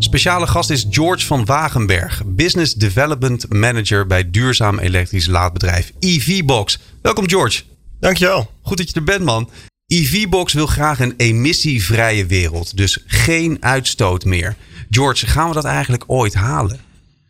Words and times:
Speciale 0.00 0.46
gast 0.46 0.70
is 0.70 0.86
George 0.90 1.26
van 1.26 1.44
Wagenberg, 1.44 2.22
Business 2.26 2.74
Development 2.74 3.52
Manager 3.52 4.06
bij 4.06 4.30
duurzaam 4.30 4.78
elektrisch 4.78 5.26
laadbedrijf 5.26 5.92
EVBox. 5.98 6.78
Welkom 7.02 7.28
George. 7.28 7.62
Dankjewel. 8.00 8.50
Goed 8.62 8.76
dat 8.76 8.88
je 8.88 8.94
er 8.94 9.04
bent 9.04 9.24
man. 9.24 9.50
EVBox 9.86 10.52
wil 10.52 10.66
graag 10.66 11.00
een 11.00 11.14
emissievrije 11.16 12.26
wereld, 12.26 12.76
dus 12.76 13.04
geen 13.06 13.56
uitstoot 13.60 14.24
meer. 14.24 14.56
George, 14.90 15.26
gaan 15.26 15.48
we 15.48 15.54
dat 15.54 15.64
eigenlijk 15.64 16.04
ooit 16.06 16.34
halen? 16.34 16.80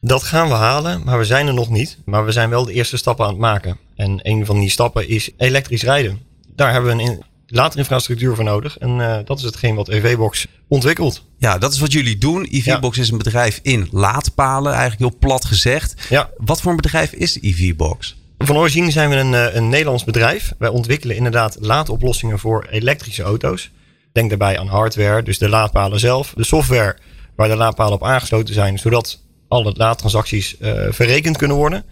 Dat 0.00 0.22
gaan 0.22 0.48
we 0.48 0.55
halen, 0.55 1.02
maar 1.05 1.19
we 1.19 1.24
zijn 1.24 1.46
er 1.46 1.55
nog 1.55 1.70
niet. 1.70 1.98
Maar 2.05 2.24
we 2.24 2.32
zijn 2.32 2.50
wel 2.50 2.64
de 2.64 2.72
eerste 2.72 2.96
stappen 2.96 3.24
aan 3.24 3.30
het 3.30 3.41
maken. 3.41 3.78
En 3.96 4.20
een 4.22 4.46
van 4.46 4.58
die 4.60 4.70
stappen 4.70 5.08
is 5.08 5.30
elektrisch 5.36 5.82
rijden. 5.82 6.19
Daar 6.55 6.72
hebben 6.72 6.96
we 6.96 7.02
een 7.02 7.22
later 7.50 7.78
infrastructuur 7.78 8.34
voor 8.34 8.44
nodig. 8.44 8.78
En 8.78 8.98
uh, 8.98 9.18
dat 9.24 9.38
is 9.38 9.44
hetgeen 9.44 9.74
wat 9.74 9.88
EVBox 9.88 10.46
ontwikkelt. 10.68 11.24
Ja, 11.38 11.58
dat 11.58 11.72
is 11.72 11.78
wat 11.78 11.92
jullie 11.92 12.18
doen. 12.18 12.44
EVBox 12.44 12.96
ja. 12.96 13.02
is 13.02 13.10
een 13.10 13.18
bedrijf 13.18 13.60
in 13.62 13.88
laadpalen, 13.90 14.72
eigenlijk 14.72 15.00
heel 15.00 15.18
plat 15.18 15.44
gezegd. 15.44 15.94
Ja. 16.08 16.30
Wat 16.36 16.60
voor 16.60 16.70
een 16.70 16.76
bedrijf 16.76 17.12
is 17.12 17.40
EVBox? 17.40 18.16
Van 18.38 18.56
origine 18.56 18.90
zijn 18.90 19.10
we 19.10 19.16
een, 19.16 19.56
een 19.56 19.68
Nederlands 19.68 20.05
bedrijf. 20.05 20.52
Wij 20.58 20.68
ontwikkelen 20.68 21.16
inderdaad 21.16 21.56
laadoplossingen 21.60 22.38
voor 22.38 22.66
elektrische 22.70 23.22
auto's. 23.22 23.70
Denk 24.12 24.28
daarbij 24.28 24.58
aan 24.58 24.66
hardware, 24.66 25.22
dus 25.22 25.38
de 25.38 25.48
laadpalen 25.48 26.00
zelf, 26.00 26.33
de 26.36 26.44
software 26.44 26.96
waar 27.36 27.48
de 27.48 27.56
laadpalen 27.56 27.94
op 27.94 28.05
aangesloten 28.05 28.55
zijn, 28.55 28.78
zodat 28.78 29.20
alle 29.48 29.72
laadtransacties 29.77 30.56
uh, 30.60 30.86
verrekend 30.90 31.36
kunnen 31.36 31.56
worden. 31.56 31.84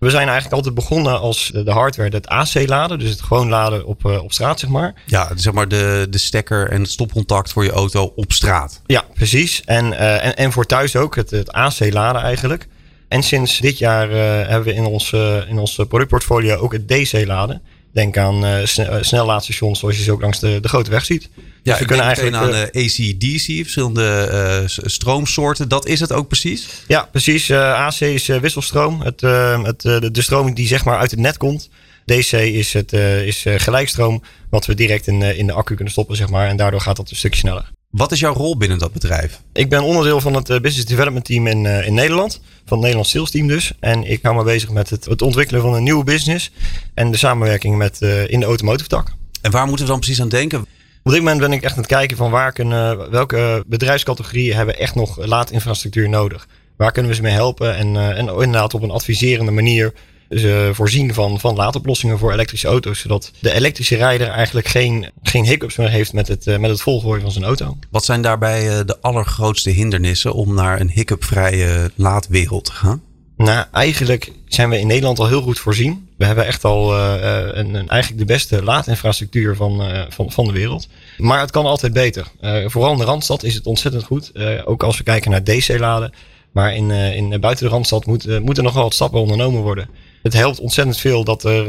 We 0.00 0.10
zijn 0.10 0.26
eigenlijk 0.26 0.54
altijd 0.54 0.74
begonnen 0.74 1.20
als 1.20 1.50
de 1.54 1.70
hardware, 1.70 2.10
het 2.10 2.26
AC-laden. 2.26 2.98
Dus 2.98 3.10
het 3.10 3.22
gewoon 3.22 3.48
laden 3.48 3.86
op, 3.86 4.04
uh, 4.04 4.22
op 4.22 4.32
straat, 4.32 4.60
zeg 4.60 4.70
maar. 4.70 4.94
Ja, 5.06 5.30
zeg 5.34 5.52
maar 5.52 5.68
de, 5.68 6.06
de 6.10 6.18
stekker 6.18 6.70
en 6.70 6.80
het 6.80 6.90
stopcontact 6.90 7.52
voor 7.52 7.64
je 7.64 7.70
auto 7.70 8.12
op 8.16 8.32
straat. 8.32 8.82
Ja, 8.86 9.04
precies. 9.14 9.62
En, 9.64 9.86
uh, 9.86 10.24
en, 10.24 10.36
en 10.36 10.52
voor 10.52 10.66
thuis 10.66 10.96
ook, 10.96 11.16
het, 11.16 11.30
het 11.30 11.52
AC-laden 11.52 12.22
eigenlijk. 12.22 12.66
En 13.08 13.22
sinds 13.22 13.58
dit 13.58 13.78
jaar 13.78 14.10
hebben 14.48 14.68
we 14.68 14.74
in 14.74 14.84
ons, 14.84 15.12
in 15.48 15.58
ons 15.58 15.80
productportfolio 15.88 16.56
ook 16.56 16.72
het 16.72 16.88
DC-laden. 16.88 17.62
Denk 17.92 18.16
aan 18.16 18.66
snellaadstations 19.00 19.78
zoals 19.78 19.96
je 19.96 20.02
ze 20.02 20.12
ook 20.12 20.20
langs 20.20 20.40
de, 20.40 20.58
de 20.60 20.68
grote 20.68 20.90
weg 20.90 21.04
ziet. 21.04 21.28
Ja, 21.62 21.72
dus 21.72 21.80
we 21.80 21.86
kunnen 21.86 22.06
eigenlijk 22.06 22.36
aan 22.36 22.50
de 22.50 22.70
AC-DC, 22.72 23.44
verschillende 23.44 24.28
uh, 24.62 24.84
stroomsoorten. 24.86 25.68
Dat 25.68 25.86
is 25.86 26.00
het 26.00 26.12
ook 26.12 26.28
precies? 26.28 26.68
Ja, 26.86 27.08
precies. 27.10 27.48
Uh, 27.48 27.86
AC 27.86 28.00
is 28.00 28.26
wisselstroom. 28.26 29.00
Het, 29.00 29.20
het, 29.20 29.80
de, 29.80 30.10
de 30.10 30.22
stroming 30.22 30.56
die 30.56 30.66
zeg 30.66 30.84
maar 30.84 30.98
uit 30.98 31.10
het 31.10 31.20
net 31.20 31.36
komt. 31.36 31.68
DC 32.04 32.32
is, 32.32 32.72
het, 32.72 32.92
is 32.92 33.44
gelijkstroom, 33.56 34.22
wat 34.50 34.66
we 34.66 34.74
direct 34.74 35.06
in, 35.06 35.22
in 35.22 35.46
de 35.46 35.52
accu 35.52 35.74
kunnen 35.74 35.92
stoppen, 35.92 36.16
zeg 36.16 36.28
maar. 36.28 36.48
En 36.48 36.56
daardoor 36.56 36.80
gaat 36.80 36.96
dat 36.96 37.10
een 37.10 37.16
stukje 37.16 37.38
sneller. 37.38 37.70
Wat 37.90 38.12
is 38.12 38.20
jouw 38.20 38.34
rol 38.34 38.56
binnen 38.56 38.78
dat 38.78 38.92
bedrijf? 38.92 39.40
Ik 39.52 39.68
ben 39.68 39.82
onderdeel 39.82 40.20
van 40.20 40.34
het 40.34 40.46
Business 40.46 40.84
Development 40.84 41.24
Team 41.24 41.46
in, 41.46 41.66
in 41.66 41.94
Nederland. 41.94 42.40
Van 42.42 42.76
het 42.76 42.80
Nederlands 42.80 43.10
Sales 43.10 43.30
Team 43.30 43.46
dus. 43.46 43.72
En 43.80 44.10
ik 44.10 44.18
hou 44.22 44.36
me 44.36 44.42
bezig 44.44 44.70
met 44.70 44.90
het, 44.90 45.04
het 45.04 45.22
ontwikkelen 45.22 45.62
van 45.62 45.74
een 45.74 45.82
nieuwe 45.82 46.04
business. 46.04 46.50
En 46.94 47.10
de 47.10 47.16
samenwerking 47.16 47.76
met, 47.76 48.00
in 48.26 48.40
de 48.40 48.46
automotive 48.46 48.88
tak. 48.88 49.12
En 49.40 49.50
waar 49.50 49.66
moeten 49.66 49.84
we 49.84 49.90
dan 49.90 50.00
precies 50.00 50.20
aan 50.20 50.28
denken? 50.28 50.66
Op 51.02 51.12
dit 51.12 51.20
moment 51.20 51.40
ben 51.40 51.52
ik 51.52 51.62
echt 51.62 51.72
aan 51.72 51.82
het 51.82 51.90
kijken 51.90 52.16
van 52.16 52.30
waar 52.30 52.52
kunnen, 52.52 53.10
welke 53.10 53.64
bedrijfscategorieën 53.66 54.56
hebben 54.56 54.78
echt 54.78 54.94
nog 54.94 55.26
laadinfrastructuur 55.26 56.08
nodig. 56.08 56.48
Waar 56.76 56.92
kunnen 56.92 57.10
we 57.10 57.16
ze 57.16 57.22
mee 57.22 57.32
helpen 57.32 57.76
en, 57.76 57.94
uh, 57.94 58.08
en 58.08 58.28
inderdaad 58.28 58.74
op 58.74 58.82
een 58.82 58.90
adviserende 58.90 59.50
manier 59.50 59.92
ze 60.30 60.70
voorzien 60.72 61.14
van, 61.14 61.40
van 61.40 61.56
laadoplossingen 61.56 62.18
voor 62.18 62.32
elektrische 62.32 62.68
auto's. 62.68 63.00
Zodat 63.00 63.32
de 63.38 63.52
elektrische 63.52 63.96
rijder 63.96 64.28
eigenlijk 64.28 64.68
geen, 64.68 65.10
geen 65.22 65.44
hiccups 65.44 65.76
meer 65.76 65.90
heeft 65.90 66.12
met 66.12 66.28
het, 66.28 66.46
uh, 66.46 66.58
met 66.58 66.70
het 66.70 66.80
volgooien 66.80 67.22
van 67.22 67.32
zijn 67.32 67.44
auto. 67.44 67.76
Wat 67.90 68.04
zijn 68.04 68.22
daarbij 68.22 68.84
de 68.84 69.00
allergrootste 69.00 69.70
hindernissen 69.70 70.32
om 70.32 70.54
naar 70.54 70.80
een 70.80 70.90
hiccupvrije 70.90 71.90
laadwereld 71.94 72.64
te 72.64 72.72
gaan? 72.72 73.02
Nou, 73.44 73.66
eigenlijk 73.72 74.32
zijn 74.46 74.70
we 74.70 74.78
in 74.78 74.86
Nederland 74.86 75.18
al 75.18 75.28
heel 75.28 75.42
goed 75.42 75.58
voorzien. 75.58 76.08
We 76.16 76.24
hebben 76.24 76.46
echt 76.46 76.64
al 76.64 76.96
uh, 76.96 77.14
een, 77.52 77.74
een, 77.74 77.88
eigenlijk 77.88 78.18
de 78.18 78.32
beste 78.32 78.62
laadinfrastructuur 78.62 79.56
van, 79.56 79.90
uh, 79.90 80.02
van, 80.08 80.32
van 80.32 80.44
de 80.44 80.52
wereld. 80.52 80.88
Maar 81.18 81.40
het 81.40 81.50
kan 81.50 81.64
altijd 81.64 81.92
beter. 81.92 82.26
Vooral 82.66 82.92
in 82.92 82.98
de 82.98 83.04
Randstad 83.04 83.42
is 83.42 83.54
het 83.54 83.66
ontzettend 83.66 84.04
goed. 84.04 84.32
ook 84.64 84.82
als 84.82 84.98
we 84.98 85.04
kijken 85.04 85.30
naar 85.30 85.44
DC-laden. 85.44 86.12
Maar 86.52 86.74
in, 86.74 86.90
in, 86.90 87.40
buiten 87.40 87.64
de 87.64 87.72
Randstad 87.72 88.06
moet, 88.06 88.40
moeten 88.40 88.64
nog 88.64 88.74
wel 88.74 88.82
wat 88.82 88.94
stappen 88.94 89.20
ondernomen 89.20 89.62
worden. 89.62 89.88
Het 90.22 90.32
helpt 90.32 90.60
ontzettend 90.60 90.96
veel 90.98 91.24
dat 91.24 91.44
er 91.44 91.66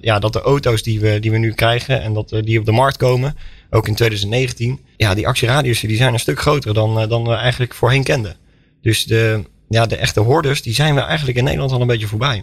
ja, 0.00 0.18
dat 0.18 0.32
de 0.32 0.40
auto's 0.40 0.82
die 0.82 1.00
we, 1.00 1.20
die 1.20 1.30
we 1.30 1.38
nu 1.38 1.52
krijgen 1.52 2.02
en 2.02 2.12
dat 2.12 2.28
die 2.28 2.58
op 2.58 2.64
de 2.64 2.72
markt 2.72 2.96
komen, 2.96 3.36
ook 3.70 3.88
in 3.88 3.94
2019, 3.94 4.80
ja, 4.96 5.14
die 5.14 5.26
actieradiussen 5.26 5.88
die 5.88 5.96
zijn 5.96 6.12
een 6.12 6.20
stuk 6.20 6.40
groter 6.40 6.74
dan, 6.74 7.08
dan 7.08 7.24
we 7.24 7.34
eigenlijk 7.34 7.74
voorheen 7.74 8.04
kenden. 8.04 8.36
Dus 8.80 9.04
de, 9.04 9.42
ja, 9.72 9.86
de 9.86 9.96
echte 9.96 10.20
hoorders, 10.20 10.62
die 10.62 10.74
zijn 10.74 10.94
we 10.94 11.00
eigenlijk 11.00 11.38
in 11.38 11.44
Nederland 11.44 11.72
al 11.72 11.80
een 11.80 11.86
beetje 11.86 12.06
voorbij. 12.06 12.42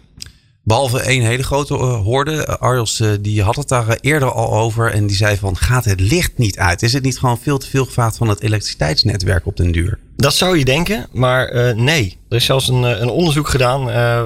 Behalve 0.63 0.99
één 0.99 1.23
hele 1.23 1.43
grote 1.43 1.73
uh, 1.73 2.01
hoorde. 2.01 2.59
Arjos 2.59 2.99
uh, 2.99 3.11
die 3.21 3.43
had 3.43 3.55
het 3.55 3.67
daar 3.67 3.97
eerder 4.01 4.31
al 4.31 4.53
over. 4.53 4.91
En 4.91 5.07
die 5.07 5.15
zei 5.15 5.37
van, 5.37 5.57
gaat 5.57 5.85
het 5.85 5.99
licht 5.99 6.37
niet 6.37 6.57
uit? 6.57 6.81
Is 6.81 6.93
het 6.93 7.03
niet 7.03 7.19
gewoon 7.19 7.39
veel 7.39 7.57
te 7.57 7.67
veel 7.67 7.85
gevraagd 7.85 8.17
van 8.17 8.27
het 8.27 8.41
elektriciteitsnetwerk 8.41 9.45
op 9.45 9.57
den 9.57 9.71
duur? 9.71 9.99
Dat 10.15 10.33
zou 10.33 10.57
je 10.57 10.65
denken, 10.65 11.07
maar 11.11 11.53
uh, 11.53 11.75
nee. 11.75 12.17
Er 12.29 12.35
is 12.35 12.45
zelfs 12.45 12.67
een, 12.67 12.83
een 12.83 13.09
onderzoek 13.09 13.47
gedaan 13.47 13.83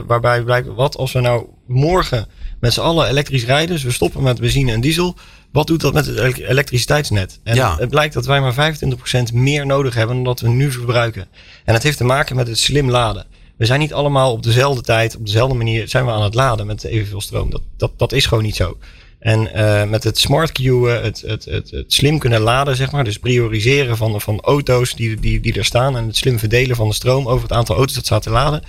waarbij 0.08 0.44
blijkt... 0.44 0.68
wat 0.68 0.98
als 0.98 1.12
we 1.12 1.20
nou 1.20 1.46
morgen 1.68 2.28
met 2.60 2.74
z'n 2.74 2.82
allen 2.82 3.08
elektrisch 3.08 3.46
rijden... 3.46 3.76
dus 3.76 3.84
we 3.84 3.92
stoppen 3.92 4.24
met 4.24 4.40
benzine 4.40 4.72
en 4.72 4.82
diesel... 4.82 5.16
Wat 5.54 5.68
doet 5.68 5.82
dat 5.82 5.94
met 5.94 6.06
het 6.06 6.38
elektriciteitsnet? 6.38 7.40
En 7.44 7.56
ja. 7.56 7.78
het 7.78 7.90
blijkt 7.90 8.14
dat 8.14 8.26
wij 8.26 8.42
maar 8.42 8.76
25% 9.32 9.34
meer 9.34 9.66
nodig 9.66 9.94
hebben 9.94 10.16
dan 10.16 10.26
dat 10.26 10.40
we 10.40 10.50
nu 10.50 10.72
verbruiken. 10.72 11.28
En 11.66 11.74
dat 11.74 11.84
heeft 11.84 11.98
te 11.98 12.04
maken 12.04 12.36
met 12.36 12.48
het 12.48 12.58
slim 12.58 12.90
laden. 12.90 13.26
We 13.58 13.66
zijn 13.66 13.80
niet 13.80 13.94
allemaal 13.94 14.32
op 14.32 14.44
dezelfde 14.44 14.82
tijd, 14.82 15.16
op 15.16 15.26
dezelfde 15.26 15.56
manier 15.56 15.88
zijn 15.88 16.06
we 16.06 16.12
aan 16.12 16.24
het 16.24 16.34
laden 16.34 16.66
met 16.68 16.84
evenveel 16.84 17.22
stroom. 17.22 17.50
Dat, 17.50 17.62
dat, 17.78 17.92
dat 17.98 18.12
is 18.12 18.26
gewoon 18.26 18.44
niet 18.44 18.56
zo. 18.56 18.78
En 19.20 19.50
uh, 19.56 19.84
met 19.84 20.04
het 20.04 20.18
smart 20.18 20.52
queuen, 20.52 21.04
het, 21.04 21.22
het, 21.22 21.46
het, 21.46 21.72
het, 21.72 21.94
slim 21.94 22.20
kunnen 22.20 22.42
laden, 22.42 22.76
zeg 22.76 22.92
maar. 22.92 23.04
Dus 23.04 23.20
prioriseren 23.20 23.98
van, 23.98 24.22
van 24.22 24.42
auto's 24.42 24.96
die, 24.96 25.20
die, 25.20 25.40
die 25.40 25.54
er 25.54 25.66
staan. 25.66 25.98
En 25.98 26.08
het 26.08 26.18
slim 26.18 26.40
verdelen 26.40 26.76
van 26.76 26.88
de 26.88 26.94
stroom 26.94 27.28
over 27.28 27.44
het 27.44 27.58
aantal 27.58 27.76
auto's 27.76 27.96
dat 27.96 28.06
staat 28.06 28.24
te 28.24 28.30
laden. 28.30 28.64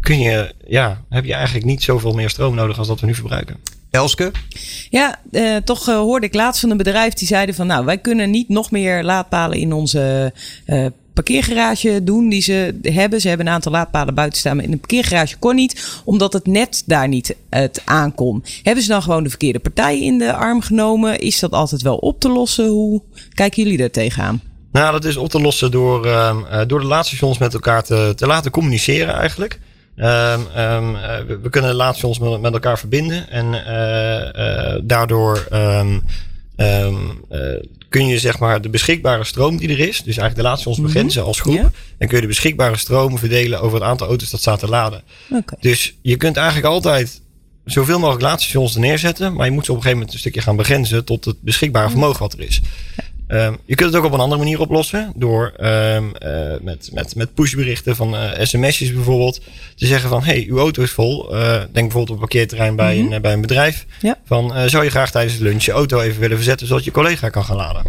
Kun 0.00 0.18
je, 0.18 0.54
ja, 0.66 1.04
heb 1.08 1.24
je 1.24 1.34
eigenlijk 1.34 1.66
niet 1.66 1.82
zoveel 1.82 2.12
meer 2.12 2.30
stroom 2.30 2.54
nodig 2.54 2.78
als 2.78 2.86
dat 2.86 3.00
we 3.00 3.06
nu 3.06 3.14
verbruiken. 3.14 3.56
Elske? 3.94 4.32
Ja, 4.90 5.18
uh, 5.30 5.56
toch 5.56 5.88
uh, 5.88 5.96
hoorde 5.96 6.26
ik 6.26 6.34
laatst 6.34 6.60
van 6.60 6.70
een 6.70 6.76
bedrijf 6.76 7.12
die 7.14 7.28
zeiden 7.28 7.54
van 7.54 7.66
nou, 7.66 7.84
wij 7.84 7.98
kunnen 7.98 8.30
niet 8.30 8.48
nog 8.48 8.70
meer 8.70 9.04
laadpalen 9.04 9.58
in 9.58 9.72
onze 9.72 10.32
uh, 10.66 10.86
parkeergarage 11.12 12.04
doen 12.04 12.28
die 12.28 12.42
ze 12.42 12.78
hebben. 12.82 13.20
Ze 13.20 13.28
hebben 13.28 13.46
een 13.46 13.52
aantal 13.52 13.72
laadpalen 13.72 14.14
buiten 14.14 14.38
staan, 14.38 14.56
maar 14.56 14.64
in 14.64 14.72
een 14.72 14.78
parkeergarage 14.78 15.36
kon 15.36 15.54
niet, 15.54 16.00
omdat 16.04 16.32
het 16.32 16.46
net 16.46 16.82
daar 16.86 17.08
niet 17.08 17.36
het 17.50 17.82
aankon. 17.84 18.44
Hebben 18.62 18.82
ze 18.84 18.90
dan 18.90 19.02
gewoon 19.02 19.22
de 19.22 19.28
verkeerde 19.28 19.58
partij 19.58 20.00
in 20.00 20.18
de 20.18 20.32
arm 20.32 20.60
genomen? 20.60 21.18
Is 21.18 21.38
dat 21.38 21.52
altijd 21.52 21.82
wel 21.82 21.96
op 21.96 22.20
te 22.20 22.28
lossen? 22.28 22.66
Hoe 22.66 23.02
kijken 23.34 23.62
jullie 23.62 23.78
daar 23.78 23.90
tegenaan? 23.90 24.40
Nou, 24.72 24.92
dat 24.92 25.04
is 25.04 25.16
op 25.16 25.30
te 25.30 25.40
lossen 25.40 25.70
door, 25.70 26.06
uh, 26.06 26.36
door 26.66 26.80
de 26.80 26.86
laadstations 26.86 27.38
met 27.38 27.54
elkaar 27.54 27.84
te, 27.84 28.12
te 28.16 28.26
laten 28.26 28.50
communiceren 28.50 29.14
eigenlijk. 29.14 29.58
Um, 29.96 30.06
um, 30.06 30.92
we, 31.26 31.38
we, 31.42 31.48
kunnen 31.50 31.70
de 31.70 31.76
laadstations 31.76 32.18
met, 32.18 32.40
met 32.40 32.52
elkaar 32.52 32.78
verbinden 32.78 33.30
en 33.30 33.46
uh, 33.46 34.80
daardoor 34.82 35.46
um, 35.52 36.02
kun 37.94 38.06
je 38.06 38.18
zeg 38.18 38.38
maar 38.38 38.60
de 38.60 38.68
beschikbare 38.68 39.24
stroom 39.24 39.56
die 39.56 39.68
er 39.68 39.78
is, 39.78 40.02
dus 40.02 40.16
eigenlijk 40.16 40.56
de 40.56 40.68
mm 40.68 40.74
-hmm. 40.74 40.84
begrenzen 40.84 41.24
als 41.24 41.40
groep, 41.40 41.70
en 41.98 42.08
kun 42.08 42.16
je 42.16 42.22
de 42.22 42.28
beschikbare 42.28 42.76
stroom 42.76 43.18
verdelen 43.18 43.60
over 43.60 43.78
het 43.78 43.88
aantal 43.88 44.06
auto's 44.06 44.30
dat 44.30 44.40
staat 44.40 44.58
te 44.58 44.68
laden. 44.68 45.02
Okay. 45.30 45.58
Dus 45.60 45.96
je 46.02 46.16
kunt 46.16 46.36
eigenlijk 46.36 46.66
altijd 46.66 47.20
zoveel 47.64 47.98
mogelijk 47.98 48.22
laadstations 48.22 48.74
er 48.74 48.80
neerzetten, 48.80 49.34
maar 49.34 49.46
je 49.46 49.52
moet 49.52 49.64
ze 49.64 49.70
op 49.70 49.76
een 49.76 49.82
gegeven 49.82 49.98
moment 49.98 50.12
een 50.12 50.20
stukje 50.20 50.40
gaan 50.40 50.56
begrenzen 50.56 51.04
tot 51.04 51.24
het 51.24 51.40
beschikbare 51.40 51.90
vermogen 51.90 52.18
wat 52.18 52.32
er 52.32 52.40
is. 52.40 52.60
Ja. 52.96 53.03
Um, 53.28 53.58
je 53.64 53.74
kunt 53.74 53.92
het 53.92 53.98
ook 53.98 54.06
op 54.06 54.12
een 54.12 54.20
andere 54.20 54.40
manier 54.40 54.60
oplossen. 54.60 55.12
Door 55.16 55.52
um, 55.60 56.12
uh, 56.22 56.54
met, 56.60 56.90
met, 56.92 57.14
met 57.14 57.34
pushberichten 57.34 57.96
van 57.96 58.14
uh, 58.14 58.30
sms'jes 58.42 58.92
bijvoorbeeld. 58.92 59.40
Te 59.74 59.86
zeggen 59.86 60.08
van, 60.08 60.22
hey, 60.22 60.46
uw 60.48 60.58
auto 60.58 60.82
is 60.82 60.90
vol. 60.90 61.34
Uh, 61.34 61.50
denk 61.50 61.72
bijvoorbeeld 61.72 62.08
op 62.08 62.14
een 62.14 62.18
parkeerterrein 62.18 62.76
bij, 62.76 62.96
mm 62.96 63.04
-hmm. 63.04 63.12
een, 63.12 63.22
bij 63.22 63.32
een 63.32 63.40
bedrijf. 63.40 63.86
Ja. 64.00 64.18
Van, 64.26 64.52
zou 64.66 64.84
je 64.84 64.90
graag 64.90 65.10
tijdens 65.10 65.34
het 65.34 65.42
lunch 65.42 65.62
je 65.62 65.72
auto 65.72 66.00
even 66.00 66.20
willen 66.20 66.36
verzetten... 66.36 66.66
zodat 66.66 66.84
je 66.84 66.90
collega 66.90 67.28
kan 67.28 67.44
gaan 67.44 67.56
laden. 67.56 67.82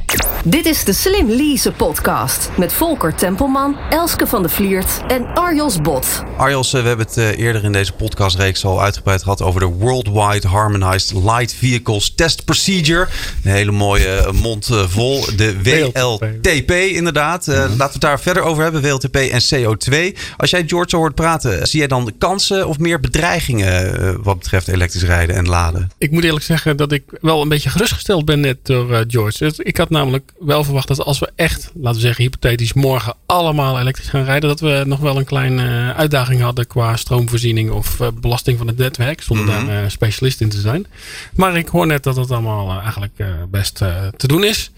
Dit 0.48 0.66
is 0.66 0.84
de 0.84 0.94
Slim 0.94 1.30
Lease 1.30 1.72
podcast 1.72 2.50
met 2.58 2.74
Volker 2.74 3.16
Tempelman, 3.16 3.78
Elske 3.90 4.28
van 4.28 4.44
de 4.44 4.50
Vliert 4.50 5.02
en 5.08 5.34
Arjos 5.34 5.82
Bot. 5.82 6.24
Arjos, 6.38 6.74
eh, 6.74 6.82
we 6.82 6.88
hebben 6.88 7.06
het 7.06 7.18
eh, 7.18 7.38
eerder 7.38 7.64
in 7.64 7.72
deze 7.72 7.94
podcastreeks 7.94 8.66
al 8.66 8.82
uitgebreid 8.82 9.24
gehad 9.24 9.42
over 9.42 9.60
de 9.60 9.66
Worldwide 9.66 10.48
Harmonized 10.48 11.24
Light 11.24 11.54
Vehicles 11.54 12.14
Test 12.16 12.46
Procedure. 12.46 13.08
Een 13.44 13.52
hele 13.52 13.72
mooie 13.72 14.08
eh, 14.08 14.32
mond 14.32 14.70
vol. 14.88 15.25
De 15.36 15.62
WLTP 15.64 16.72
inderdaad. 16.72 17.48
Uh, 17.48 17.56
Laten 17.56 17.78
we 17.78 17.84
het 17.84 18.02
daar 18.02 18.20
verder 18.20 18.44
over 18.44 18.64
hebben. 18.64 18.82
WLTP 18.82 19.16
en 19.16 19.42
CO2. 19.54 20.18
Als 20.38 20.50
jij 20.50 20.64
George 20.68 20.90
zo 20.90 20.98
hoort 20.98 21.16
praten, 21.16 21.68
zie 21.68 21.80
jij 21.80 21.88
dan 21.88 22.14
kansen 22.18 22.68
of 22.68 22.80
meer 22.80 23.00
bedreigingen 23.00 24.24
wat 24.24 24.38
betreft 24.40 24.68
elektrisch 24.68 25.04
rijden 25.04 25.36
en 25.36 25.48
laden? 25.48 25.92
Ik 25.98 26.12
moet 26.12 26.24
eerlijk 26.24 26.46
zeggen 26.46 26.78
dat 26.78 26.92
ik 26.92 27.04
wel 27.22 27.42
een 27.42 27.50
beetje 27.50 27.70
gerustgesteld 27.70 28.26
ben 28.26 28.40
net 28.40 28.58
door 28.64 29.04
George. 29.08 29.54
Ik 29.58 29.78
had 29.78 29.90
namelijk 29.90 30.32
wel 30.40 30.64
verwacht 30.64 30.88
dat 30.88 31.02
als 31.02 31.20
we 31.20 31.32
echt, 31.36 31.72
laten 31.74 32.00
we 32.00 32.06
zeggen 32.06 32.24
hypothetisch, 32.24 32.74
morgen 32.74 33.14
allemaal 33.26 33.80
elektrisch 33.80 34.10
gaan 34.10 34.24
rijden, 34.24 34.50
dat 34.50 34.60
we 34.60 34.84
nog 34.86 35.00
wel 35.00 35.18
een 35.18 35.26
kleine 35.26 35.94
uitdaging 35.94 36.42
hadden 36.42 36.68
qua 36.68 36.96
stroomvoorziening 36.96 37.72
of 37.72 38.00
belasting 38.22 38.58
van 38.58 38.68
het 38.68 38.78
netwerk, 38.78 39.22
zonder 39.22 39.46
daar 39.46 39.84
uh, 39.84 39.90
specialist 39.90 40.42
in 40.42 40.50
te 40.50 40.60
zijn. 40.60 40.86
Maar 41.34 41.58
ik 41.58 41.68
hoor 41.68 41.88
net 41.88 42.04
dat 42.04 42.16
het 42.16 42.32
allemaal 42.32 42.82
eigenlijk 42.82 43.24
best 43.50 43.76
te 44.18 44.28
doen 44.28 44.44
is. 44.44 44.72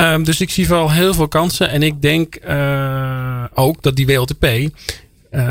Um, 0.00 0.24
dus 0.24 0.40
ik 0.40 0.50
zie 0.50 0.68
wel 0.68 0.90
heel 0.90 1.14
veel 1.14 1.28
kansen 1.28 1.70
en 1.70 1.82
ik 1.82 2.02
denk 2.02 2.38
ook 3.54 3.82
dat 3.82 3.96
die 3.96 4.06
WLTP, 4.06 4.46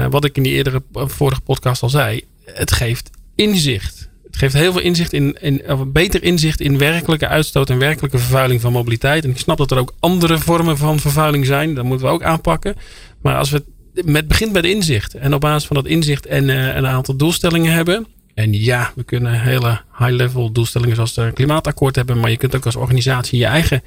wat 0.10 0.25
ik 0.25 0.38
in 0.38 0.44
die 0.44 0.54
eerdere 0.54 0.84
vorige 0.94 1.42
podcast 1.42 1.81
al 1.81 1.90
zei, 1.90 2.24
het 2.46 2.72
geeft 2.72 3.10
inzicht 3.36 4.10
geeft 4.40 4.54
heel 4.54 4.72
veel 4.72 4.81
inzicht 4.81 5.13
in, 5.13 5.38
in 5.42 5.62
beter 5.92 6.24
inzicht 6.24 6.62
in 6.62 6.78
werkelijke 6.78 7.28
uitstoot 7.28 7.69
en 7.69 7.78
werkelijke 7.78 8.18
vervuiling 8.18 8.62
van 8.62 8.72
mobiliteit. 8.72 9.24
En 9.24 9.30
ik 9.30 9.38
snap 9.38 9.57
dat 9.57 9.72
er 9.72 9.78
ook 9.78 9.94
andere 10.00 10.38
vormen 10.38 10.78
van 10.78 11.00
vervuiling 11.00 11.46
zijn. 11.46 11.74
Dat 11.74 11.84
moeten 11.86 12.07
we 12.07 12.13
ook 12.13 12.24
aanpakken. 12.24 12.75
Maar 13.22 13.38
als 13.38 13.50
we 13.50 13.63
met 14.06 14.28
begint 14.28 14.51
met 14.51 14.66
inzicht. 14.66 15.13
En 15.13 15.34
op 15.34 15.42
basis 15.42 15.68
van 15.68 15.75
dat 15.75 15.86
inzicht 15.86 16.25
en 16.25 16.50
een 16.50 16.88
aantal 16.88 17.16
doelstellingen 17.16 17.74
hebben. 17.74 18.07
En 18.39 18.53
ja, 18.53 18.91
we 18.95 19.03
kunnen 19.03 19.41
hele 19.41 19.81
high-level 19.97 20.51
doelstellingen 20.51 20.95
zoals 20.95 21.15
het 21.15 21.33
klimaatakkoord 21.33 21.95
hebben. 21.95 22.19
Maar 22.19 22.30
je 22.30 22.38
kunt 22.38 22.56
ook 22.56 22.65
als 22.65 22.75
organisatie 22.75 23.39
je 23.39 23.45
eigen 23.45 23.81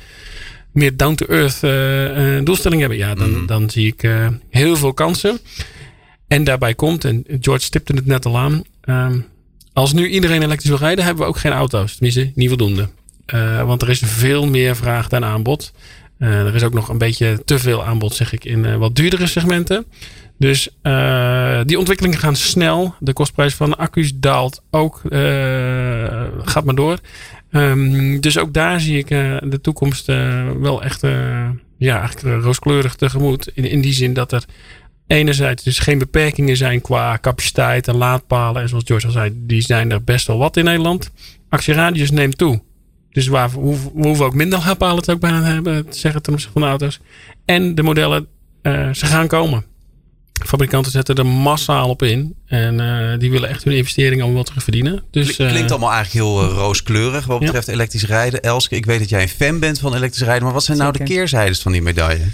meer 0.73 0.97
down-to-earth 0.97 1.63
uh, 1.63 2.37
uh, 2.37 2.45
doelstelling 2.45 2.81
hebben. 2.81 2.99
Ja, 2.99 3.15
dan, 3.15 3.31
mm. 3.31 3.47
dan 3.47 3.71
zie 3.71 3.87
ik 3.87 4.11
heel 4.51 4.77
veel 4.77 4.93
kansen. 4.93 5.39
En 6.29 6.45
daarbij 6.45 6.75
komt, 6.75 7.05
en 7.05 7.25
George 7.41 7.65
stipte 7.65 7.95
het 7.95 8.07
net 8.07 8.27
al 8.27 8.39
aan. 8.39 8.63
Um, 8.85 9.27
als 9.73 9.93
nu 9.93 10.09
iedereen 10.09 10.43
elektrisch 10.43 10.71
wil 10.71 10.79
rijden, 10.79 11.05
hebben 11.05 11.23
we 11.23 11.29
ook 11.29 11.39
geen 11.39 11.53
auto's. 11.53 11.93
Tenminste, 11.93 12.33
niet 12.35 12.49
voldoende. 12.49 12.89
Want 13.65 13.83
er 13.83 13.91
is 13.91 14.03
veel 14.05 14.47
meer 14.47 14.77
vraag 14.77 15.09
dan 15.09 15.25
aanbod. 15.25 15.73
Er 16.19 16.55
is 16.55 16.63
ook 16.63 16.75
nog 16.75 16.89
een 16.89 16.99
beetje 16.99 17.43
te 17.45 17.59
veel 17.59 17.85
aanbod, 17.85 18.15
zeg 18.15 18.33
ik, 18.33 18.45
in 18.45 18.79
wat 18.79 18.97
duurdere 18.97 19.27
segmenten. 19.27 19.85
Dus 20.39 20.69
die 21.65 21.79
ontwikkelingen 21.79 22.19
gaan 22.19 22.37
snel. 22.37 22.95
De 22.99 23.13
kostprijs 23.13 23.55
van 23.55 23.77
accu's 23.77 24.13
daalt 24.15 24.63
ook. 24.71 25.01
gaat 26.45 26.65
maar 26.65 26.75
door. 26.75 26.99
Um, 27.51 28.21
dus 28.21 28.39
ook 28.39 28.53
daar 28.53 28.81
zie 28.81 28.99
ik 28.99 29.09
de 29.51 29.59
toekomst 29.63 30.07
wel 30.61 30.83
echt 30.83 31.01
ja, 31.79 32.01
eigenlijk 32.01 32.43
rooskleurig 32.43 32.95
tegemoet. 32.95 33.51
In, 33.55 33.65
in 33.65 33.81
die 33.81 33.93
zin 33.93 34.13
dat 34.13 34.33
er 34.33 34.45
enerzijds 35.07 35.63
dus 35.63 35.79
geen 35.79 35.99
beperkingen 35.99 36.57
zijn 36.57 36.81
qua 36.81 37.19
capaciteit 37.21 37.89
en 37.89 37.97
laadpalen. 37.97 38.63
En 38.63 38.69
zoals 38.69 38.85
George 38.87 39.07
al 39.07 39.13
zei, 39.13 39.31
die 39.35 39.61
zijn 39.61 39.91
er 39.91 40.05
best 40.05 40.27
wel 40.27 40.39
wat 40.39 40.57
in 40.57 40.65
Nederland. 40.65 41.11
Actieradius 41.49 42.11
neemt 42.11 42.39
toe. 42.39 42.63
Dus 43.11 43.27
waar, 43.27 43.51
we, 43.51 43.57
hoeven 43.95 44.25
ook 44.25 44.35
minder 44.35 44.59
laadpalen 44.59 44.97
het 44.97 45.11
ook 45.11 45.21
bijna 45.21 45.43
hebben, 45.43 45.89
te 45.89 45.99
zeggen 45.99 46.23
ten 46.23 46.33
opzichte 46.33 46.59
van 46.59 46.63
de 46.63 46.69
auto's. 46.69 47.01
En 47.45 47.75
de 47.75 47.83
modellen, 47.83 48.27
uh, 48.63 48.93
ze 48.93 49.07
gaan 49.07 49.27
komen. 49.27 49.65
Fabrikanten 50.47 50.93
zetten 50.93 51.15
er 51.15 51.27
massaal 51.27 51.89
op 51.89 52.03
in. 52.03 52.35
En 52.47 52.81
uh, 52.81 53.19
die 53.19 53.31
willen 53.31 53.49
echt 53.49 53.65
hun 53.65 53.75
investeringen 53.75 54.27
om 54.27 54.35
wat 54.35 54.47
te 54.47 54.61
verdienen. 54.61 55.03
Dus, 55.11 55.37
Klinkt 55.37 55.61
uh, 55.61 55.71
allemaal 55.71 55.93
eigenlijk 55.93 56.25
heel 56.25 56.45
rooskleurig 56.45 57.27
wat 57.27 57.41
betreft 57.41 57.67
ja. 57.67 57.73
elektrisch 57.73 58.07
rijden. 58.07 58.43
Elske, 58.43 58.77
ik 58.77 58.87
weet 58.87 58.99
dat 58.99 59.09
jij 59.09 59.23
een 59.23 59.29
fan 59.29 59.59
bent 59.59 59.79
van 59.79 59.95
elektrisch 59.95 60.23
rijden. 60.23 60.45
Maar 60.45 60.53
wat 60.53 60.65
zijn 60.65 60.79
nou 60.79 60.93
de 60.93 61.03
keerzijdes 61.03 61.61
van 61.61 61.73
die 61.73 61.83
medaille? 61.83 62.25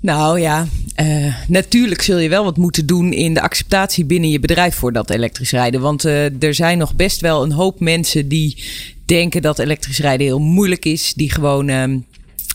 Nou 0.00 0.40
ja, 0.40 0.66
uh, 0.96 1.34
natuurlijk 1.48 2.02
zul 2.02 2.18
je 2.18 2.28
wel 2.28 2.44
wat 2.44 2.56
moeten 2.56 2.86
doen 2.86 3.12
in 3.12 3.34
de 3.34 3.40
acceptatie 3.40 4.04
binnen 4.04 4.30
je 4.30 4.40
bedrijf 4.40 4.74
voor 4.74 4.92
dat 4.92 5.10
elektrisch 5.10 5.50
rijden. 5.50 5.80
Want 5.80 6.06
uh, 6.06 6.42
er 6.42 6.54
zijn 6.54 6.78
nog 6.78 6.94
best 6.94 7.20
wel 7.20 7.42
een 7.42 7.52
hoop 7.52 7.80
mensen 7.80 8.28
die 8.28 8.64
denken 9.04 9.42
dat 9.42 9.58
elektrisch 9.58 9.98
rijden 9.98 10.26
heel 10.26 10.38
moeilijk 10.38 10.84
is. 10.84 11.14
Die 11.14 11.30
gewoon. 11.32 12.04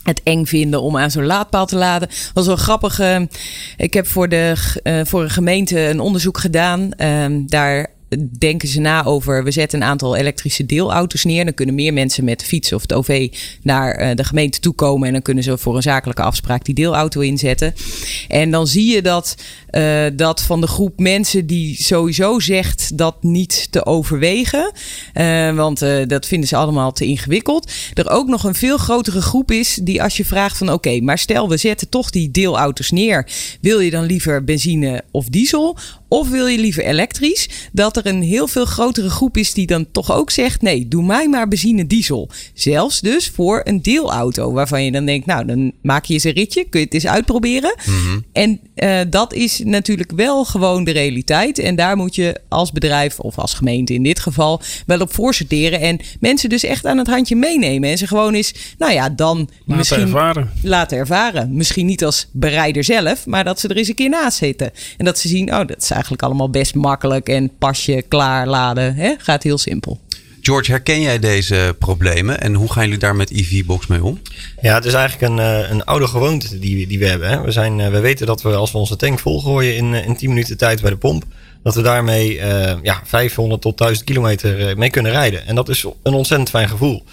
Het 0.06 0.20
eng 0.22 0.44
vinden 0.44 0.82
om 0.82 0.96
aan 0.96 1.10
zo'n 1.10 1.26
laadpaal 1.26 1.66
te 1.66 1.76
laden. 1.76 2.08
Dat 2.08 2.30
was 2.34 2.46
wel 2.46 2.56
grappig. 2.56 3.00
ik 3.76 3.94
heb 3.94 4.06
voor, 4.06 4.28
de, 4.28 4.54
voor 5.06 5.22
een 5.22 5.30
gemeente 5.30 5.80
een 5.80 6.00
onderzoek 6.00 6.38
gedaan. 6.38 6.92
Ehm, 6.92 7.46
daar 7.46 7.95
denken 8.38 8.68
ze 8.68 8.80
na 8.80 9.04
over. 9.04 9.44
We 9.44 9.50
zetten 9.50 9.80
een 9.80 9.88
aantal 9.88 10.16
elektrische 10.16 10.66
deelauto's 10.66 11.24
neer. 11.24 11.44
Dan 11.44 11.54
kunnen 11.54 11.74
meer 11.74 11.92
mensen 11.92 12.24
met 12.24 12.40
de 12.40 12.46
fiets 12.46 12.72
of 12.72 12.82
het 12.82 12.92
OV 12.92 13.32
naar 13.62 14.00
uh, 14.00 14.14
de 14.14 14.24
gemeente 14.24 14.60
toe 14.60 14.74
komen. 14.74 15.06
En 15.06 15.12
dan 15.12 15.22
kunnen 15.22 15.44
ze 15.44 15.58
voor 15.58 15.76
een 15.76 15.82
zakelijke 15.82 16.22
afspraak 16.22 16.64
die 16.64 16.74
deelauto 16.74 17.20
inzetten. 17.20 17.74
En 18.28 18.50
dan 18.50 18.66
zie 18.66 18.94
je 18.94 19.02
dat, 19.02 19.34
uh, 19.70 20.04
dat 20.12 20.42
van 20.42 20.60
de 20.60 20.66
groep 20.66 20.98
mensen 20.98 21.46
die 21.46 21.82
sowieso 21.82 22.40
zegt 22.40 22.98
dat 22.98 23.22
niet 23.22 23.68
te 23.70 23.86
overwegen. 23.86 24.72
Uh, 25.14 25.54
want 25.54 25.78
dat 26.06 26.26
vinden 26.26 26.48
ze 26.48 26.56
allemaal 26.56 26.92
te 26.92 27.04
ingewikkeld. 27.04 27.72
Er 27.94 28.10
ook 28.10 28.28
nog 28.28 28.44
een 28.44 28.54
veel 28.54 28.76
grotere 28.76 29.20
groep 29.20 29.50
is 29.50 29.78
die 29.82 30.02
als 30.02 30.16
je 30.16 30.24
vraagt 30.24 30.58
van 30.58 30.72
oké, 30.72 31.00
maar 31.00 31.18
stel 31.18 31.48
we 31.48 31.56
zetten 31.56 31.88
toch 31.88 32.10
die 32.10 32.30
deelauto's 32.30 32.90
neer. 32.90 33.26
Wil 33.60 33.80
je 33.80 33.90
dan 33.90 34.04
liever 34.04 34.44
benzine 34.44 35.04
of 35.10 35.26
diesel? 35.28 35.78
Of 36.08 36.28
wil 36.28 36.46
je 36.46 36.58
liever 36.58 36.84
elektrisch? 36.84 37.48
Dat 37.72 37.96
er 37.96 38.06
een 38.06 38.22
heel 38.22 38.48
veel 38.48 38.64
grotere 38.64 39.10
groep 39.10 39.36
is 39.36 39.52
die 39.52 39.66
dan 39.66 39.90
toch 39.90 40.12
ook 40.12 40.30
zegt: 40.30 40.62
nee, 40.62 40.88
doe 40.88 41.02
mij 41.02 41.28
maar 41.28 41.48
benzine 41.48 41.86
diesel. 41.86 42.30
Zelfs 42.54 43.00
dus 43.00 43.28
voor 43.28 43.60
een 43.64 43.82
deelauto. 43.82 44.52
Waarvan 44.52 44.84
je 44.84 44.92
dan 44.92 45.06
denkt: 45.06 45.26
nou, 45.26 45.46
dan 45.46 45.72
maak 45.82 46.04
je 46.04 46.14
eens 46.14 46.24
een 46.24 46.32
ritje. 46.32 46.64
Kun 46.64 46.80
je 46.80 46.84
het 46.84 46.94
eens 46.94 47.06
uitproberen? 47.06 47.74
Mm-hmm. 47.86 48.24
En 48.32 48.60
uh, 48.76 49.00
dat 49.10 49.32
is 49.32 49.60
natuurlijk 49.64 50.12
wel 50.12 50.44
gewoon 50.44 50.84
de 50.84 50.90
realiteit. 50.90 51.58
En 51.58 51.76
daar 51.76 51.96
moet 51.96 52.14
je 52.14 52.40
als 52.48 52.72
bedrijf 52.72 53.20
of 53.20 53.38
als 53.38 53.54
gemeente 53.54 53.94
in 53.94 54.02
dit 54.02 54.20
geval 54.20 54.62
wel 54.86 55.00
op 55.00 55.14
voorsorteren. 55.14 55.80
En 55.80 56.00
mensen 56.20 56.48
dus 56.48 56.64
echt 56.64 56.86
aan 56.86 56.98
het 56.98 57.06
handje 57.06 57.36
meenemen. 57.36 57.90
En 57.90 57.98
ze 57.98 58.06
gewoon 58.06 58.34
eens, 58.34 58.54
nou 58.78 58.92
ja, 58.92 59.10
dan 59.10 59.36
laten 59.38 59.76
misschien 59.76 60.00
ervaren. 60.00 60.50
laten 60.62 60.98
ervaren. 60.98 61.56
Misschien 61.56 61.86
niet 61.86 62.04
als 62.04 62.28
bereider 62.32 62.84
zelf, 62.84 63.26
maar 63.26 63.44
dat 63.44 63.60
ze 63.60 63.68
er 63.68 63.76
eens 63.76 63.88
een 63.88 63.94
keer 63.94 64.08
naast 64.08 64.38
zitten. 64.38 64.70
En 64.96 65.04
dat 65.04 65.18
ze 65.18 65.28
zien: 65.28 65.52
oh, 65.52 65.66
dat 65.66 65.76
is 65.76 65.86
eigenlijk 65.96 66.22
allemaal 66.22 66.50
best 66.50 66.74
makkelijk 66.74 67.28
en 67.28 67.50
pasje 67.58 68.04
klaar 68.08 68.46
laden. 68.46 68.94
Hè? 68.94 69.14
Gaat 69.18 69.42
heel 69.42 69.58
simpel. 69.58 70.00
George, 70.46 70.70
herken 70.70 71.00
jij 71.00 71.18
deze 71.18 71.76
problemen 71.78 72.40
en 72.40 72.54
hoe 72.54 72.72
gaan 72.72 72.84
jullie 72.84 72.98
daar 72.98 73.16
met 73.16 73.30
EV-box 73.30 73.86
mee 73.86 74.04
om? 74.04 74.20
Ja, 74.60 74.74
het 74.74 74.84
is 74.84 74.92
eigenlijk 74.92 75.32
een, 75.32 75.38
eh, 75.38 75.70
een 75.70 75.84
oude 75.84 76.06
gewoonte 76.06 76.58
die, 76.58 76.86
die 76.86 76.98
we 76.98 77.06
hebben. 77.06 77.28
Hè. 77.28 77.40
We, 77.40 77.50
zijn, 77.50 77.80
eh, 77.80 77.90
we 77.90 78.00
weten 78.00 78.26
dat 78.26 78.42
we 78.42 78.54
als 78.54 78.72
we 78.72 78.78
onze 78.78 78.96
tank 78.96 79.18
volgooien 79.18 79.76
in, 79.76 79.94
eh, 79.94 80.06
in 80.06 80.16
10 80.16 80.28
minuten 80.28 80.56
tijd 80.56 80.80
bij 80.80 80.90
de 80.90 80.96
pomp, 80.96 81.24
dat 81.62 81.74
we 81.74 81.82
daarmee 81.82 82.38
uh, 82.38 82.72
ja, 82.82 83.00
500 83.04 83.60
tot 83.60 83.78
1000 83.78 84.06
kilometer 84.06 84.78
mee 84.78 84.90
kunnen 84.90 85.12
rijden. 85.12 85.46
En 85.46 85.54
dat 85.54 85.68
is 85.68 85.84
een 86.02 86.14
ontzettend 86.14 86.50
fijn 86.50 86.68
gevoel. 86.68 87.04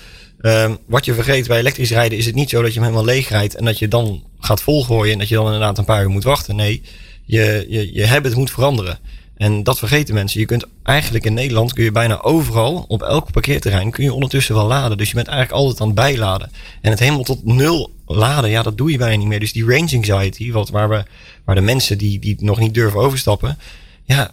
Uh, 0.41 0.71
wat 0.85 1.05
je 1.05 1.13
vergeet 1.13 1.47
bij 1.47 1.59
elektrisch 1.59 1.91
rijden 1.91 2.17
is 2.17 2.25
het 2.25 2.35
niet 2.35 2.49
zo 2.49 2.61
dat 2.61 2.73
je 2.73 2.79
hem 2.79 2.89
helemaal 2.89 3.13
leeg 3.13 3.29
rijdt 3.29 3.55
en 3.55 3.65
dat 3.65 3.79
je 3.79 3.87
dan 3.87 4.23
gaat 4.39 4.61
volgooien 4.61 5.13
en 5.13 5.19
dat 5.19 5.29
je 5.29 5.35
dan 5.35 5.45
inderdaad 5.45 5.77
een 5.77 5.85
paar 5.85 6.03
uur 6.03 6.09
moet 6.09 6.23
wachten. 6.23 6.55
Nee, 6.55 6.81
je, 7.25 7.65
je, 7.69 7.93
je 7.93 8.07
habit 8.07 8.35
moet 8.35 8.51
veranderen. 8.51 8.99
En 9.37 9.63
dat 9.63 9.79
vergeten 9.79 10.13
mensen. 10.13 10.39
Je 10.39 10.45
kunt 10.45 10.65
eigenlijk 10.83 11.25
in 11.25 11.33
Nederland 11.33 11.73
kun 11.73 11.83
je 11.83 11.91
bijna 11.91 12.21
overal, 12.21 12.85
op 12.87 13.01
elk 13.01 13.31
parkeerterrein, 13.31 13.91
kun 13.91 14.03
je 14.03 14.13
ondertussen 14.13 14.55
wel 14.55 14.67
laden. 14.67 14.97
Dus 14.97 15.09
je 15.09 15.15
bent 15.15 15.27
eigenlijk 15.27 15.57
altijd 15.57 15.81
aan 15.81 15.87
het 15.87 15.95
bijladen. 15.95 16.51
En 16.81 16.89
het 16.89 16.99
helemaal 16.99 17.23
tot 17.23 17.45
nul 17.45 17.91
laden, 18.05 18.49
ja, 18.49 18.61
dat 18.61 18.77
doe 18.77 18.91
je 18.91 18.97
bijna 18.97 19.15
niet 19.15 19.27
meer. 19.27 19.39
Dus 19.39 19.53
die 19.53 19.65
range 19.65 19.95
anxiety, 19.95 20.51
wat, 20.51 20.69
waar, 20.69 20.89
we, 20.89 21.03
waar 21.45 21.55
de 21.55 21.61
mensen 21.61 21.97
die, 21.97 22.19
die 22.19 22.35
nog 22.39 22.59
niet 22.59 22.73
durven 22.73 22.99
overstappen, 22.99 23.57
ja, 24.03 24.31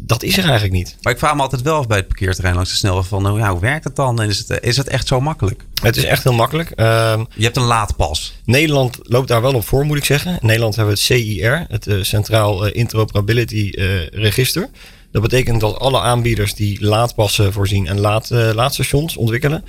dat 0.00 0.22
is 0.22 0.36
er 0.36 0.44
eigenlijk 0.44 0.72
niet. 0.72 0.96
Maar 1.02 1.12
ik 1.12 1.18
vraag 1.18 1.34
me 1.34 1.42
altijd 1.42 1.62
wel 1.62 1.76
af 1.76 1.86
bij 1.86 1.96
het 1.96 2.06
parkeerterrein 2.06 2.54
langs 2.54 2.70
de 2.70 2.76
snelweg 2.76 3.06
van, 3.06 3.22
nou, 3.22 3.38
ja, 3.38 3.50
hoe 3.50 3.60
werkt 3.60 3.84
het 3.84 3.96
dan? 3.96 4.20
En 4.20 4.28
is 4.28 4.38
het, 4.38 4.58
is 4.62 4.76
het 4.76 4.88
echt 4.88 5.06
zo 5.06 5.20
makkelijk? 5.20 5.64
Het 5.82 5.96
is 5.96 6.04
echt 6.04 6.22
heel 6.22 6.32
makkelijk. 6.32 6.70
Um, 6.70 7.26
je 7.34 7.44
hebt 7.44 7.56
een 7.56 7.62
laadpas. 7.62 8.34
Nederland 8.44 8.98
loopt 9.02 9.28
daar 9.28 9.42
wel 9.42 9.54
op 9.54 9.64
voor, 9.64 9.84
moet 9.84 9.96
ik 9.96 10.04
zeggen. 10.04 10.32
In 10.32 10.46
Nederland 10.46 10.76
hebben 10.76 10.94
we 10.94 11.00
het 11.00 11.08
CIR, 11.08 11.66
het 11.68 11.86
uh, 11.86 12.02
Centraal 12.02 12.66
uh, 12.66 12.74
Interoperability 12.74 13.70
Register. 14.12 14.68
Dat 15.12 15.22
betekent 15.22 15.60
dat 15.60 15.78
alle 15.78 16.00
aanbieders 16.00 16.54
die 16.54 16.84
laadpassen 16.84 17.52
voorzien 17.52 17.86
en 17.86 18.00
laad, 18.00 18.30
laadstations 18.30 19.16
ontwikkelen, 19.16 19.64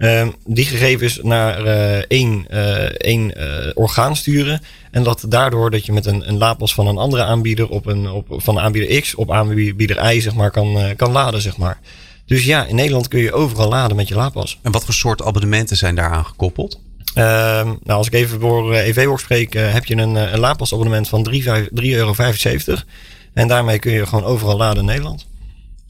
uh, 0.00 0.28
die 0.46 0.64
gegevens 0.64 1.20
naar 1.22 1.64
uh, 1.64 1.96
één, 1.96 2.46
uh, 2.50 2.82
één 2.84 3.34
orgaan 3.74 4.16
sturen. 4.16 4.62
En 4.90 5.02
dat 5.02 5.24
daardoor 5.28 5.70
dat 5.70 5.86
je 5.86 5.92
met 5.92 6.06
een, 6.06 6.28
een 6.28 6.38
laadpas 6.38 6.74
van 6.74 6.86
een 6.86 6.98
andere 6.98 7.22
aanbieder 7.22 7.68
op 7.68 7.86
een, 7.86 8.10
op, 8.10 8.26
van 8.28 8.58
aanbieder 8.58 9.00
X 9.00 9.14
op 9.14 9.30
aanbieder 9.30 10.12
Y 10.14 10.20
zeg 10.20 10.34
maar, 10.34 10.50
kan, 10.50 10.78
kan 10.96 11.12
laden. 11.12 11.40
Zeg 11.40 11.56
maar. 11.56 11.78
Dus 12.26 12.44
ja, 12.44 12.64
in 12.64 12.74
Nederland 12.74 13.08
kun 13.08 13.20
je 13.20 13.32
overal 13.32 13.68
laden 13.68 13.96
met 13.96 14.08
je 14.08 14.14
laadpas. 14.14 14.58
En 14.62 14.72
wat 14.72 14.84
voor 14.84 14.94
soort 14.94 15.22
abonnementen 15.22 15.76
zijn 15.76 15.94
daaraan 15.94 16.26
gekoppeld? 16.26 16.80
Ehm, 17.14 17.66
nou, 17.66 17.98
als 17.98 18.06
ik 18.06 18.12
even 18.12 18.40
voor 18.40 18.74
EV-Works 18.74 19.22
spreek, 19.22 19.52
heb 19.52 19.84
je 19.84 19.96
een, 19.96 20.14
een 20.14 20.38
laadpasabonnement 20.38 21.08
van 21.08 21.28
3,75 21.32 21.38
euro. 21.72 22.14
En 23.32 23.48
daarmee 23.48 23.78
kun 23.78 23.92
je 23.92 24.06
gewoon 24.06 24.24
overal 24.24 24.56
laden 24.56 24.78
in 24.78 24.84
Nederland. 24.84 25.26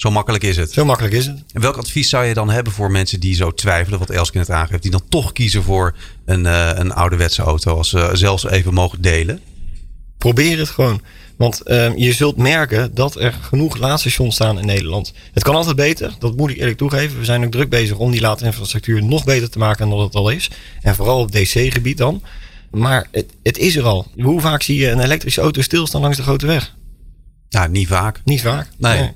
Zo 0.01 0.11
makkelijk 0.11 0.45
is 0.45 0.57
het. 0.57 0.73
Zo 0.73 0.85
makkelijk 0.85 1.15
is 1.15 1.27
het. 1.27 1.45
En 1.53 1.61
welk 1.61 1.77
advies 1.77 2.09
zou 2.09 2.25
je 2.25 2.35
dan 2.35 2.51
hebben 2.51 2.73
voor 2.73 2.91
mensen 2.91 3.21
die 3.21 3.35
zo 3.35 3.55
twijfelen, 3.55 3.99
wat 3.99 4.11
Elske 4.11 4.39
net 4.39 4.51
aangeeft, 4.51 4.83
die 4.83 4.91
dan 4.91 5.03
toch 5.09 5.33
kiezen 5.33 5.63
voor 5.63 5.95
een, 6.25 6.45
uh, 6.45 6.71
een 6.75 6.93
ouderwetse 6.93 7.43
auto 7.43 7.77
als 7.77 7.89
ze 7.89 8.11
zelfs 8.13 8.47
even 8.47 8.75
mogen 8.75 9.01
delen? 9.01 9.41
Probeer 10.19 10.59
het 10.59 10.69
gewoon. 10.69 11.03
Want 11.37 11.61
uh, 11.65 11.97
je 11.97 12.13
zult 12.13 12.37
merken 12.37 12.95
dat 12.95 13.15
er 13.15 13.33
genoeg 13.33 13.77
laadstations 13.77 14.35
staan 14.35 14.59
in 14.59 14.67
Nederland. 14.67 15.13
Het 15.33 15.43
kan 15.43 15.55
altijd 15.55 15.77
beter, 15.77 16.15
dat 16.19 16.37
moet 16.37 16.51
ik 16.51 16.57
eerlijk 16.57 16.79
toegeven. 16.79 17.19
We 17.19 17.25
zijn 17.25 17.45
ook 17.45 17.53
druk 17.53 17.69
bezig 17.69 17.97
om 17.97 18.11
die 18.11 18.21
laadinfrastructuur 18.21 19.05
nog 19.05 19.25
beter 19.25 19.51
te 19.51 19.59
maken 19.59 19.89
dan 19.89 19.99
dat 19.99 20.07
het 20.07 20.17
al 20.17 20.31
is. 20.31 20.51
En 20.83 20.95
vooral 20.95 21.21
op 21.21 21.33
DC-gebied 21.33 21.99
dan. 21.99 22.23
Maar 22.71 23.07
het, 23.11 23.33
het 23.43 23.59
is 23.59 23.77
er 23.77 23.85
al. 23.85 24.07
Hoe 24.17 24.41
vaak 24.41 24.63
zie 24.63 24.79
je 24.79 24.91
een 24.91 25.01
elektrische 25.01 25.41
auto 25.41 25.63
stilstaan 25.63 26.01
langs 26.01 26.17
de 26.17 26.23
grote 26.23 26.47
weg? 26.47 26.75
Nou, 27.51 27.71
niet 27.71 27.89
vaak. 27.89 28.21
Niet 28.25 28.41
vaak. 28.41 28.69
Nee. 28.79 29.13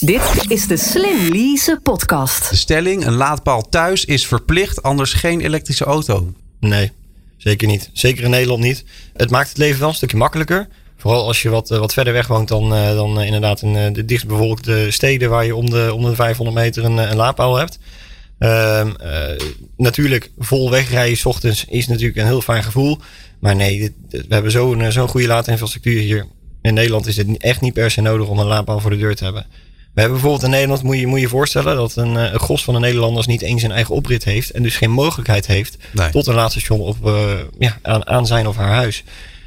Dit 0.00 0.44
is 0.48 0.66
de 0.66 0.76
Slim 0.76 1.28
Lease 1.32 1.80
podcast. 1.82 2.50
De 2.50 2.56
stelling, 2.56 3.06
een 3.06 3.14
laadpaal 3.14 3.68
thuis 3.68 4.04
is 4.04 4.26
verplicht, 4.26 4.82
anders 4.82 5.12
geen 5.12 5.40
elektrische 5.40 5.84
auto. 5.84 6.32
Nee, 6.60 6.92
zeker 7.36 7.68
niet. 7.68 7.90
Zeker 7.92 8.24
in 8.24 8.30
Nederland 8.30 8.62
niet. 8.62 8.84
Het 9.12 9.30
maakt 9.30 9.48
het 9.48 9.58
leven 9.58 9.80
wel 9.80 9.88
een 9.88 9.94
stukje 9.94 10.16
makkelijker. 10.16 10.68
Vooral 10.96 11.26
als 11.26 11.42
je 11.42 11.48
wat, 11.48 11.70
eh, 11.70 11.78
wat 11.78 11.92
verder 11.92 12.12
weg 12.12 12.26
woont 12.26 12.48
dan, 12.48 12.72
uh, 12.72 12.88
dan 12.94 13.20
uh, 13.20 13.24
inderdaad 13.26 13.62
in 13.62 13.92
de 13.92 14.04
dichtstbevolkte 14.04 14.86
steden 14.90 15.30
waar 15.30 15.44
je 15.44 15.56
om 15.56 15.70
de, 15.70 15.94
om 15.94 16.04
de 16.04 16.14
500 16.14 16.56
meter 16.56 16.84
een, 16.84 16.96
een 16.96 17.16
laadpaal 17.16 17.56
hebt. 17.56 17.78
Uh, 18.38 18.86
natuurlijk, 19.76 20.30
vol 20.38 20.70
wegrijden 20.70 21.16
s 21.16 21.24
ochtends 21.24 21.64
is 21.64 21.86
natuurlijk 21.86 22.18
een 22.18 22.26
heel 22.26 22.40
fijn 22.40 22.62
gevoel. 22.62 22.98
Maar 23.40 23.56
nee, 23.56 23.94
we 24.08 24.24
hebben 24.28 24.50
zo'n 24.50 24.92
zo'n 24.92 25.08
goede 25.08 25.26
laadinfrastructuur 25.26 26.00
hier. 26.00 26.26
In 26.62 26.74
Nederland 26.74 27.06
is 27.06 27.16
het 27.16 27.36
echt 27.36 27.60
niet 27.60 27.74
per 27.74 27.90
se 27.90 28.00
nodig 28.00 28.28
om 28.28 28.38
een 28.38 28.46
laadpaal 28.46 28.80
voor 28.80 28.90
de 28.90 28.96
deur 28.96 29.16
te 29.16 29.24
hebben. 29.24 29.46
We 29.96 30.02
hebben 30.02 30.20
bijvoorbeeld 30.20 30.50
in 30.50 30.56
Nederland, 30.56 30.82
moet 30.82 30.98
je 30.98 31.06
moet 31.06 31.20
je 31.20 31.28
voorstellen, 31.28 31.76
dat 31.76 31.96
een, 31.96 32.14
een 32.14 32.38
gros 32.38 32.64
van 32.64 32.74
de 32.74 32.80
Nederlanders 32.80 33.26
niet 33.26 33.42
eens 33.42 33.62
een 33.62 33.70
eigen 33.70 33.94
oprit 33.94 34.24
heeft. 34.24 34.50
En 34.50 34.62
dus 34.62 34.76
geen 34.76 34.90
mogelijkheid 34.90 35.46
heeft 35.46 35.76
tot 36.10 36.26
een 36.26 36.34
laadstation 36.34 36.80
op, 36.80 36.96
uh, 37.06 37.30
ja, 37.58 37.78
aan, 37.82 38.06
aan 38.06 38.26
zijn 38.26 38.46
of 38.46 38.56
haar 38.56 38.74
huis. 38.74 39.04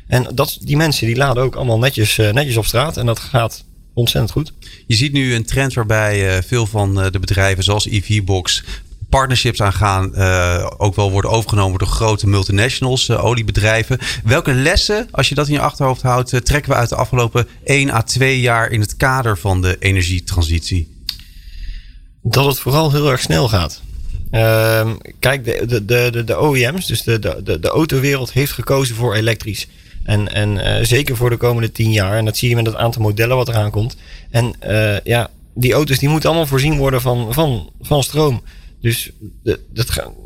En 0.08 0.28
dat, 0.34 0.58
die 0.62 0.78
mensen 0.78 1.08
die 1.08 1.16
laden 1.16 1.44
ook 1.44 1.56
allemaal 1.56 1.80
netjes, 1.80 2.18
uh, 2.18 2.32
netjes 2.32 2.58
op 2.58 2.66
straat. 2.66 2.98
En 2.98 3.06
dat 3.06 3.20
gaat 3.20 3.66
ontzettend 3.94 4.32
goed. 4.32 4.54
Je 4.88 4.96
ziet 4.96 5.12
nu 5.12 5.36
een 5.36 5.46
trend 5.46 5.74
waarbij 5.74 6.44
veel 6.44 6.66
van 6.66 6.96
de 7.12 7.20
bedrijven 7.20 7.64
zoals 7.64 7.88
EVBox 7.88 8.64
partnerships 9.10 9.62
aangaan. 9.62 10.12
Uh, 10.16 10.68
ook 10.78 10.96
wel 10.96 11.12
worden 11.12 11.32
overgenomen 11.32 11.80
door 11.80 11.88
grote 11.88 12.28
multinationals, 12.28 13.08
uh, 13.08 13.26
oliebedrijven. 13.26 13.98
Welke 14.24 14.54
lessen, 14.54 15.08
als 15.12 15.30
je 15.30 15.36
dat 15.36 15.48
in 15.48 15.54
je 15.54 15.60
achterhoofd 15.60 16.02
houdt, 16.02 16.34
uh, 16.34 16.40
trekken 16.40 16.72
we 16.72 16.78
uit 16.78 16.90
de 16.90 16.96
afgelopen 16.96 17.48
1 17.64 17.90
à 17.90 18.02
2 18.02 18.40
jaar 18.40 18.72
in 18.72 18.80
het 18.80 18.98
kader 18.98 19.38
van 19.38 19.62
de 19.62 19.76
energietransitie? 19.80 20.98
Dat 22.22 22.46
het 22.46 22.60
vooral 22.60 22.92
heel 22.92 23.12
erg 23.12 23.22
snel 23.22 23.48
gaat. 23.48 23.82
Uh, 24.32 24.92
kijk, 25.20 25.46
de, 25.46 25.86
de, 25.86 26.10
de, 26.12 26.24
de 26.24 26.44
OEM's, 26.44 26.86
dus 26.86 27.04
de, 27.04 27.20
de, 27.20 27.60
de 27.60 27.68
autowereld, 27.68 28.34
heeft 28.34 28.52
gekozen 28.52 28.96
voor 28.96 29.16
elektrisch. 29.16 29.68
En, 30.04 30.34
en 30.34 30.86
zeker 30.86 31.16
voor 31.16 31.30
de 31.30 31.38
komende 31.38 31.72
10 31.72 31.92
jaar. 31.92 32.18
En 32.18 32.26
dat 32.26 32.38
zie 32.38 32.50
je 32.50 32.56
met 32.56 32.66
het 32.66 32.76
aantal 32.76 33.02
modellen 33.02 33.36
wat 33.36 33.48
eraan 33.48 33.72
komt. 33.72 33.98
En 34.30 34.54
ja, 35.04 35.30
die 35.54 35.74
auto's 35.74 35.98
die 35.98 36.10
moeten 36.10 36.30
allemaal 36.30 36.48
voorzien 36.48 36.78
worden 36.78 37.02
van, 37.02 37.34
van, 37.34 37.70
van 37.82 38.04
stroom. 38.04 38.42
Dus 38.82 39.12
dat, 39.44 39.60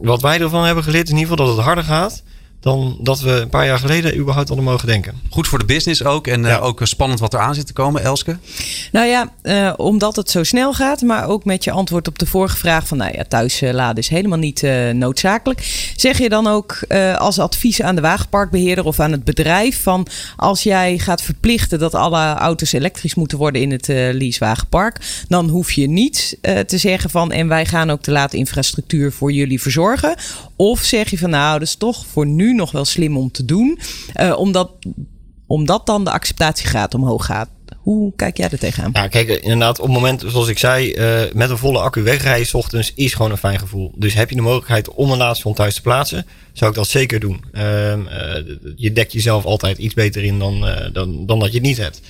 wat 0.02 0.22
wij 0.22 0.40
ervan 0.40 0.66
hebben 0.66 0.84
geleerd, 0.84 1.10
in 1.10 1.18
ieder 1.18 1.30
geval 1.30 1.46
dat 1.46 1.56
het 1.56 1.66
harder 1.66 1.84
gaat 1.84 2.24
dan 2.64 2.98
dat 3.00 3.20
we 3.20 3.32
een 3.32 3.50
paar 3.50 3.66
jaar 3.66 3.80
geleden 3.80 4.18
überhaupt 4.18 4.48
hadden 4.48 4.66
mogen 4.66 4.88
denken. 4.88 5.22
Goed 5.30 5.48
voor 5.48 5.60
de 5.60 5.66
business 5.66 6.04
ook 6.04 6.28
en 6.28 6.42
ja. 6.44 6.58
uh, 6.58 6.64
ook 6.64 6.80
spannend 6.84 7.20
wat 7.20 7.34
er 7.34 7.40
aan 7.40 7.56
zit 7.56 7.68
te 7.68 7.74
komen, 7.74 8.04
Elske. 8.04 8.38
Nou 8.92 9.08
ja, 9.08 9.32
uh, 9.44 9.74
omdat 9.78 10.16
het 10.16 10.30
zo 10.30 10.44
snel 10.44 10.74
gaat, 10.74 11.02
maar 11.02 11.28
ook 11.28 11.46
met 11.46 11.64
je 11.64 11.72
antwoord 11.72 12.08
op 12.08 12.20
de 12.20 12.26
vorige 12.26 12.58
vraag 12.58 12.88
van, 12.88 12.98
nou 12.98 13.12
ja, 13.16 13.24
thuis 13.28 13.62
uh, 13.62 13.72
laden 13.72 13.98
is 13.98 14.08
helemaal 14.08 14.38
niet 14.38 14.68
noodzakelijk. 14.94 15.92
Zeg 15.96 16.18
je 16.18 16.30
dan 16.30 16.48
ook 16.48 16.86
als 17.18 17.40
advies 17.40 17.82
aan 17.82 17.96
de 17.96 18.02
wagenparkbeheerder 18.02 18.86
of 18.86 19.00
aan 19.00 19.12
het 19.12 19.24
bedrijf 19.24 19.82
van, 19.84 20.08
als 20.36 20.64
jij 20.64 20.98
gaat 20.98 21.22
verplichten 21.22 21.80
dat 21.80 21.96
alle 21.96 22.34
auto's 22.34 22.72
elektrisch 22.72 23.16
moeten 23.16 23.38
worden 23.38 23.62
in 23.62 23.72
het 23.72 23.88
leasewagenpark, 23.88 25.24
dan 25.28 25.50
hoef 25.50 25.72
je 25.72 25.90
niet 25.90 26.38
te 26.42 26.78
zeggen 26.78 27.10
van, 27.10 27.32
en 27.32 27.48
wij 27.48 27.66
gaan 27.66 27.90
ook 27.90 28.04
de 28.04 28.12
laadinfrastructuur 28.12 29.12
voor 29.12 29.32
jullie 29.32 29.62
verzorgen. 29.62 30.16
Of 30.56 30.84
zeg 30.84 31.10
je 31.10 31.18
van, 31.18 31.30
nou, 31.30 31.60
dat 31.60 31.68
is 31.68 31.76
toch 31.76 32.06
voor 32.12 32.26
nu 32.26 32.53
nog 32.56 32.72
wel 32.72 32.86
slim 32.86 33.18
om 33.18 33.32
te 33.32 33.46
doen. 33.46 33.80
Uh, 34.22 34.38
omdat, 34.38 34.72
omdat 35.48 35.86
dan 35.86 36.04
de 36.04 36.12
acceptatiegraad 36.12 36.94
omhoog 36.94 37.26
gaat. 37.26 37.50
Hoe 37.78 38.14
kijk 38.16 38.38
jij 38.38 38.50
er 38.50 38.60
tegenaan? 38.60 38.90
Ja, 38.94 39.08
kijk, 39.08 39.30
inderdaad, 39.30 39.80
op 39.80 39.86
het 39.86 39.94
moment, 39.94 40.24
zoals 40.28 40.48
ik 40.48 40.58
zei, 40.58 40.94
uh, 40.94 41.34
met 41.34 41.50
een 41.50 41.58
volle 41.58 41.80
accu 41.80 42.04
wegrijden 42.04 42.48
s 42.48 42.54
ochtends 42.54 42.92
is 42.96 43.14
gewoon 43.14 43.32
een 43.32 43.38
fijn 43.38 43.60
gevoel. 43.60 43.92
Dus 43.96 44.14
heb 44.14 44.30
je 44.30 44.36
de 44.36 44.42
mogelijkheid 44.42 44.90
om 44.90 45.12
een 45.12 45.18
laadstation 45.18 45.54
thuis 45.54 45.76
te 45.76 45.82
plaatsen, 45.82 46.26
zou 46.54 46.72
ik 46.72 46.78
dat 46.78 46.88
zeker 46.88 47.20
doen. 47.20 47.44
Uh, 47.54 47.92
uh, 47.92 47.98
je 48.76 48.94
dekt 48.94 49.14
jezelf 49.14 49.46
altijd 49.46 49.78
iets 49.78 49.94
beter 49.94 50.24
in 50.24 50.40
dan, 50.40 50.66
dan, 50.94 51.26
dan 51.26 51.40
dat 51.40 51.52
je 51.52 51.58
het 51.58 51.68
niet 51.68 51.78
hebt. 51.78 52.02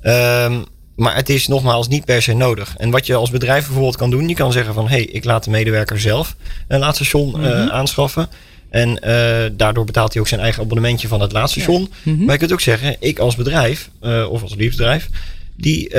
Ehm, 0.00 0.62
maar 0.96 1.14
het 1.14 1.28
is 1.28 1.48
nogmaals 1.48 1.88
niet 1.88 2.04
per 2.04 2.22
se 2.22 2.32
nodig. 2.32 2.74
En 2.76 2.90
wat 2.90 3.06
je 3.06 3.14
als 3.14 3.30
bedrijf 3.30 3.64
bijvoorbeeld 3.64 3.96
kan 3.96 4.10
doen, 4.10 4.28
je 4.28 4.34
kan 4.34 4.52
zeggen 4.52 4.74
van 4.74 4.88
hé, 4.88 4.96
hey, 4.96 5.04
ik 5.04 5.24
laat 5.24 5.44
de 5.44 5.50
medewerker 5.50 6.00
zelf 6.00 6.36
een 6.68 6.78
laadstation 6.78 7.28
mm 7.28 7.34
-hmm. 7.34 7.70
aanschaffen. 7.70 8.28
En 8.74 8.88
uh, 8.88 9.56
daardoor 9.56 9.84
betaalt 9.84 10.12
hij 10.12 10.22
ook 10.22 10.28
zijn 10.28 10.40
eigen 10.40 10.62
abonnementje 10.62 11.08
van 11.08 11.20
het 11.20 11.32
laadstation. 11.32 11.80
Ja. 11.80 11.88
Mm 12.02 12.16
-hmm. 12.16 12.24
Maar 12.24 12.32
je 12.32 12.38
kunt 12.38 12.52
ook 12.52 12.60
zeggen, 12.60 12.96
ik 13.00 13.18
als 13.18 13.36
bedrijf, 13.36 13.90
uh, 14.02 14.26
of 14.30 14.42
als 14.42 14.54
liefdebedrijf, 14.54 15.08
die, 15.56 15.88
uh, 15.88 15.94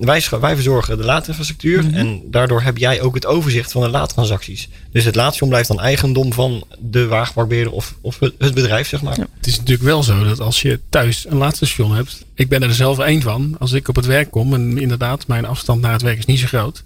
wij, 0.00 0.22
wij 0.40 0.54
verzorgen 0.54 0.96
de 0.96 1.04
laadinfrastructuur. 1.04 1.82
Mm 1.82 1.88
-hmm. 1.88 1.98
En 1.98 2.22
daardoor 2.24 2.62
heb 2.62 2.78
jij 2.78 3.00
ook 3.00 3.14
het 3.14 3.26
overzicht 3.26 3.72
van 3.72 3.82
de 3.82 3.88
laadtransacties. 3.88 4.68
Dus 4.92 5.04
het 5.04 5.14
laadstation 5.14 5.48
blijft 5.48 5.68
dan 5.68 5.80
eigendom 5.80 6.32
van 6.32 6.64
de 6.78 7.06
wagenparkbeheerder 7.06 7.72
of, 7.72 7.94
of 8.00 8.18
het 8.38 8.54
bedrijf, 8.54 8.88
zeg 8.88 9.02
maar. 9.02 9.16
Ja. 9.16 9.26
Het 9.36 9.46
is 9.46 9.56
natuurlijk 9.56 9.88
wel 9.88 10.02
zo 10.02 10.24
dat 10.24 10.40
als 10.40 10.62
je 10.62 10.80
thuis 10.88 11.26
een 11.28 11.36
laadstation 11.36 11.94
hebt. 11.94 12.24
Ik 12.34 12.48
ben 12.48 12.62
er 12.62 12.74
zelf 12.74 12.98
één 12.98 13.22
van. 13.22 13.56
Als 13.58 13.72
ik 13.72 13.88
op 13.88 13.96
het 13.96 14.06
werk 14.06 14.30
kom, 14.30 14.54
en 14.54 14.78
inderdaad, 14.78 15.26
mijn 15.26 15.44
afstand 15.44 15.80
naar 15.80 15.92
het 15.92 16.02
werk 16.02 16.18
is 16.18 16.26
niet 16.26 16.38
zo 16.38 16.46
groot 16.46 16.84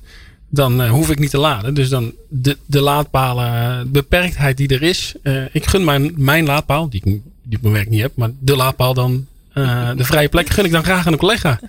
dan 0.55 0.83
uh, 0.83 0.91
hoef 0.91 1.11
ik 1.11 1.19
niet 1.19 1.31
te 1.31 1.39
laden. 1.39 1.75
Dus 1.75 1.89
dan 1.89 2.13
de, 2.29 2.57
de 2.67 2.81
laadpalen, 2.81 3.83
de 3.85 3.91
beperktheid 3.91 4.57
die 4.57 4.69
er 4.69 4.83
is. 4.83 5.15
Uh, 5.23 5.45
ik 5.53 5.67
gun 5.67 5.85
mijn, 5.85 6.13
mijn 6.17 6.45
laadpaal, 6.45 6.89
die 6.89 7.01
ik, 7.05 7.21
die 7.43 7.57
op 7.57 7.63
mijn 7.63 7.75
werk 7.75 7.91
niet 7.91 8.01
heb, 8.01 8.13
maar 8.15 8.31
de 8.39 8.57
laadpaal 8.57 8.95
dan, 8.95 9.27
uh, 9.55 9.91
de 9.97 10.05
vrije 10.05 10.29
plek, 10.29 10.49
gun 10.49 10.65
ik 10.65 10.71
dan 10.71 10.85
graag 10.85 11.07
aan 11.07 11.13
een 11.13 11.19
collega. 11.19 11.61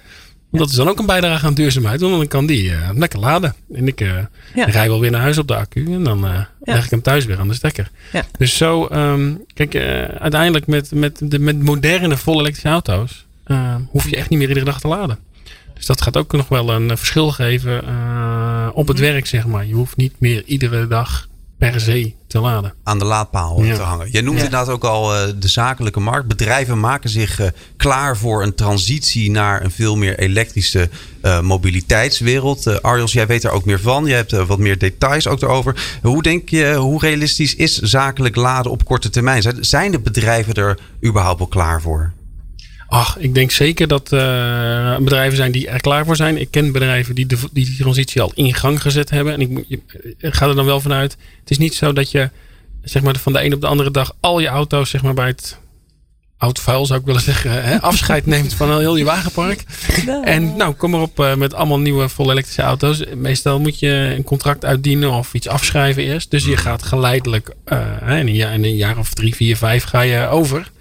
Want 0.50 0.64
dat 0.64 0.70
is 0.70 0.76
dan 0.76 0.90
ook 0.90 1.00
een 1.00 1.06
bijdrage 1.06 1.46
aan 1.46 1.54
duurzaamheid, 1.54 2.02
want 2.02 2.14
dan 2.14 2.28
kan 2.28 2.46
die 2.46 2.72
lekker 2.96 3.20
laden. 3.20 3.56
En 3.74 3.88
ik 3.88 4.00
ja. 4.00 4.30
rij 4.54 4.88
wel 4.88 5.00
weer 5.00 5.12
naar 5.12 5.22
huis 5.22 5.38
op 5.38 5.48
de 5.48 5.56
accu 5.56 5.94
en 5.94 6.04
dan 6.04 6.20
ja. 6.20 6.50
leg 6.60 6.86
ik 6.86 6.90
hem 6.90 7.02
thuis 7.02 7.26
weer 7.26 7.40
aan 7.40 7.48
de 7.48 7.54
stekker. 7.54 7.92
Ja. 8.12 8.26
Dus 8.38 8.58
zo, 8.58 8.88
um, 8.92 9.44
kijk, 9.54 9.76
uiteindelijk 10.20 10.68
met, 10.68 10.92
met, 10.92 11.20
de, 11.24 11.40
met 11.40 11.64
moderne 11.64 12.18
volle 12.18 12.40
elektrische 12.40 12.70
auto's 12.70 13.26
hoef 13.90 14.10
je 14.10 14.16
echt 14.16 14.30
niet 14.30 14.40
meer 14.40 14.48
iedere 14.48 14.66
dag 14.66 14.80
te 14.80 14.88
laden. 14.88 15.18
Dus 15.84 15.96
dat 15.96 16.06
gaat 16.06 16.18
ook 16.18 16.32
nog 16.32 16.48
wel 16.48 16.70
een 16.70 16.98
verschil 16.98 17.32
geven 17.32 17.84
uh, 17.88 18.68
op 18.74 18.88
het 18.88 19.00
werk, 19.00 19.26
zeg 19.26 19.46
maar. 19.46 19.66
Je 19.66 19.74
hoeft 19.74 19.98
niet 19.98 20.14
meer 20.20 20.44
iedere 20.46 20.88
dag 20.88 21.28
per 21.58 21.80
se 21.80 22.14
te 22.28 22.40
laden. 22.40 22.74
Aan 22.84 23.00
de 23.00 23.06
laadpaal 23.06 23.64
ja. 23.64 23.76
te 23.76 23.82
hangen. 23.82 24.12
Jij 24.12 24.22
noemt 24.22 24.38
ja. 24.38 24.44
inderdaad 24.44 24.70
ook 24.70 24.84
al 24.84 25.16
uh, 25.16 25.34
de 25.40 25.48
zakelijke 25.48 26.00
markt. 26.00 26.28
Bedrijven 26.28 26.80
maken 26.80 27.10
zich 27.10 27.40
uh, 27.40 27.48
klaar 27.78 28.18
voor 28.18 28.44
een 28.44 28.56
transitie 28.56 29.32
naar 29.32 29.64
een 29.64 29.72
veel 29.72 29.96
meer 29.96 30.20
elektrische 30.20 30.90
mobiliteitswereld. 31.42 32.82
Arjos, 32.82 33.14
jij 33.14 33.28
weet 33.28 33.42
daar 33.42 33.52
ook 33.52 33.66
meer 33.66 33.80
van. 33.80 34.06
Je 34.06 34.14
hebt 34.14 34.32
wat 34.32 34.60
meer 34.60 34.78
details 34.78 35.28
ook 35.28 35.42
erover. 35.42 35.98
Hoe 36.02 36.24
denk 36.24 36.50
je, 36.50 36.74
hoe 36.74 37.00
realistisch 37.00 37.56
is 37.56 37.78
zakelijk 37.78 38.36
laden 38.36 38.72
op 38.72 38.86
korte 38.86 39.10
termijn? 39.10 39.44
Zijn 39.60 39.92
de 39.92 40.00
bedrijven 40.00 40.54
er 40.54 40.80
überhaupt 41.06 41.40
wel 41.40 41.48
klaar 41.48 41.82
voor? 41.82 42.14
Ach, 42.94 43.18
ik 43.18 43.34
denk 43.34 43.52
zeker 43.52 43.88
dat 43.88 44.12
uh, 44.12 44.98
bedrijven 44.98 45.38
zijn 45.38 45.52
die 45.52 45.68
er 45.68 45.82
klaar 45.82 46.06
voor 46.06 46.16
zijn. 46.16 46.38
Ik 46.38 46.52
ken 46.52 46.72
bedrijven 46.72 47.16
die, 47.16 47.26
de, 47.26 47.38
die 47.52 47.66
die 47.66 47.78
transitie 47.78 48.22
al 48.22 48.32
in 48.36 48.54
gang 48.54 48.82
gezet 48.82 49.10
hebben. 49.10 49.34
En 49.34 49.42
ik, 49.42 49.66
ik 50.18 50.34
ga 50.34 50.48
er 50.48 50.56
dan 50.56 50.66
wel 50.66 50.80
vanuit. 50.80 51.18
Het 51.40 51.52
is 51.52 51.58
niet 51.58 51.76
zo 51.76 51.94
dat 51.94 52.12
je 52.12 52.30
zeg 52.84 53.02
maar, 53.02 53.16
van 53.16 53.34
de 53.34 53.44
een 53.44 53.54
op 53.54 53.62
de 53.62 53.68
andere 53.68 53.92
dag 53.92 54.16
al 54.20 54.40
je 54.40 54.48
auto's 54.48 54.90
zeg 54.90 55.04
maar, 55.04 55.14
bij 55.14 55.28
het 55.28 55.58
oud 56.38 56.60
vuil 56.60 56.86
zou 56.86 57.00
ik 57.00 57.06
willen 57.06 57.22
zeggen, 57.32 57.64
hè, 57.64 57.82
afscheid 57.82 58.26
neemt 58.26 58.54
van 58.54 58.78
heel 58.80 58.96
je 58.96 59.04
wagenpark. 59.04 59.64
En 60.24 60.56
nou, 60.56 60.74
kom 60.74 60.94
erop 60.94 61.20
uh, 61.20 61.36
met 61.36 61.54
allemaal 61.54 61.80
nieuwe 61.80 62.10
volle 62.10 62.32
elektrische 62.32 62.62
auto's. 62.62 63.04
Meestal 63.16 63.60
moet 63.60 63.80
je 63.80 64.14
een 64.18 64.24
contract 64.24 64.66
uitdienen 64.66 65.12
of 65.12 65.34
iets 65.34 65.48
afschrijven 65.48 66.04
eerst. 66.04 66.32
Dus 66.32 66.46
je 66.46 66.58
gaat 66.58 66.84
geleidelijk 66.84 67.56
uh, 67.66 68.20
in, 68.20 68.28
een 68.28 68.36
jaar, 68.36 68.54
in 68.54 68.64
een 68.64 68.76
jaar 68.76 68.98
of 68.98 69.14
drie, 69.14 69.36
vier, 69.36 69.58
vijf 69.58 69.84
ga 69.84 70.02
je 70.02 70.28
over. 70.28 70.72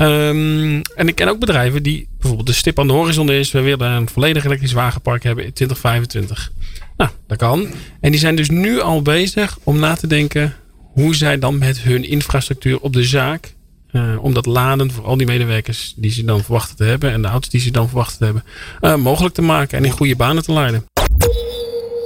Um, 0.00 0.82
en 0.82 1.08
ik 1.08 1.14
ken 1.14 1.28
ook 1.28 1.38
bedrijven 1.38 1.82
die 1.82 2.08
bijvoorbeeld 2.18 2.46
de 2.48 2.54
stip 2.54 2.78
aan 2.78 2.86
de 2.86 2.92
horizon 2.92 3.30
is. 3.30 3.50
We 3.50 3.60
willen 3.60 3.90
een 3.90 4.08
volledig 4.08 4.44
elektrisch 4.44 4.72
wagenpark 4.72 5.22
hebben 5.22 5.44
in 5.44 5.52
2025. 5.52 6.52
Nou, 6.96 7.10
dat 7.26 7.38
kan. 7.38 7.68
En 8.00 8.10
die 8.10 8.20
zijn 8.20 8.36
dus 8.36 8.50
nu 8.50 8.80
al 8.80 9.02
bezig 9.02 9.58
om 9.62 9.78
na 9.78 9.94
te 9.94 10.06
denken. 10.06 10.54
hoe 10.92 11.14
zij 11.14 11.38
dan 11.38 11.58
met 11.58 11.80
hun 11.80 12.04
infrastructuur 12.04 12.80
op 12.80 12.92
de 12.92 13.04
zaak 13.04 13.54
uh, 13.92 14.24
om 14.24 14.34
dat 14.34 14.46
laden 14.46 14.90
voor 14.90 15.04
al 15.04 15.16
die 15.16 15.26
medewerkers 15.26 15.94
die 15.96 16.10
ze 16.10 16.24
dan 16.24 16.42
verwachten 16.42 16.76
te 16.76 16.84
hebben 16.84 17.12
en 17.12 17.22
de 17.22 17.28
auto's 17.28 17.50
die 17.50 17.60
ze 17.60 17.70
dan 17.70 17.88
verwachten 17.88 18.18
te 18.18 18.24
hebben, 18.24 18.44
uh, 18.80 18.96
mogelijk 19.04 19.34
te 19.34 19.42
maken 19.42 19.78
en 19.78 19.84
in 19.84 19.90
goede 19.90 20.16
banen 20.16 20.42
te 20.42 20.52
leiden. 20.52 20.84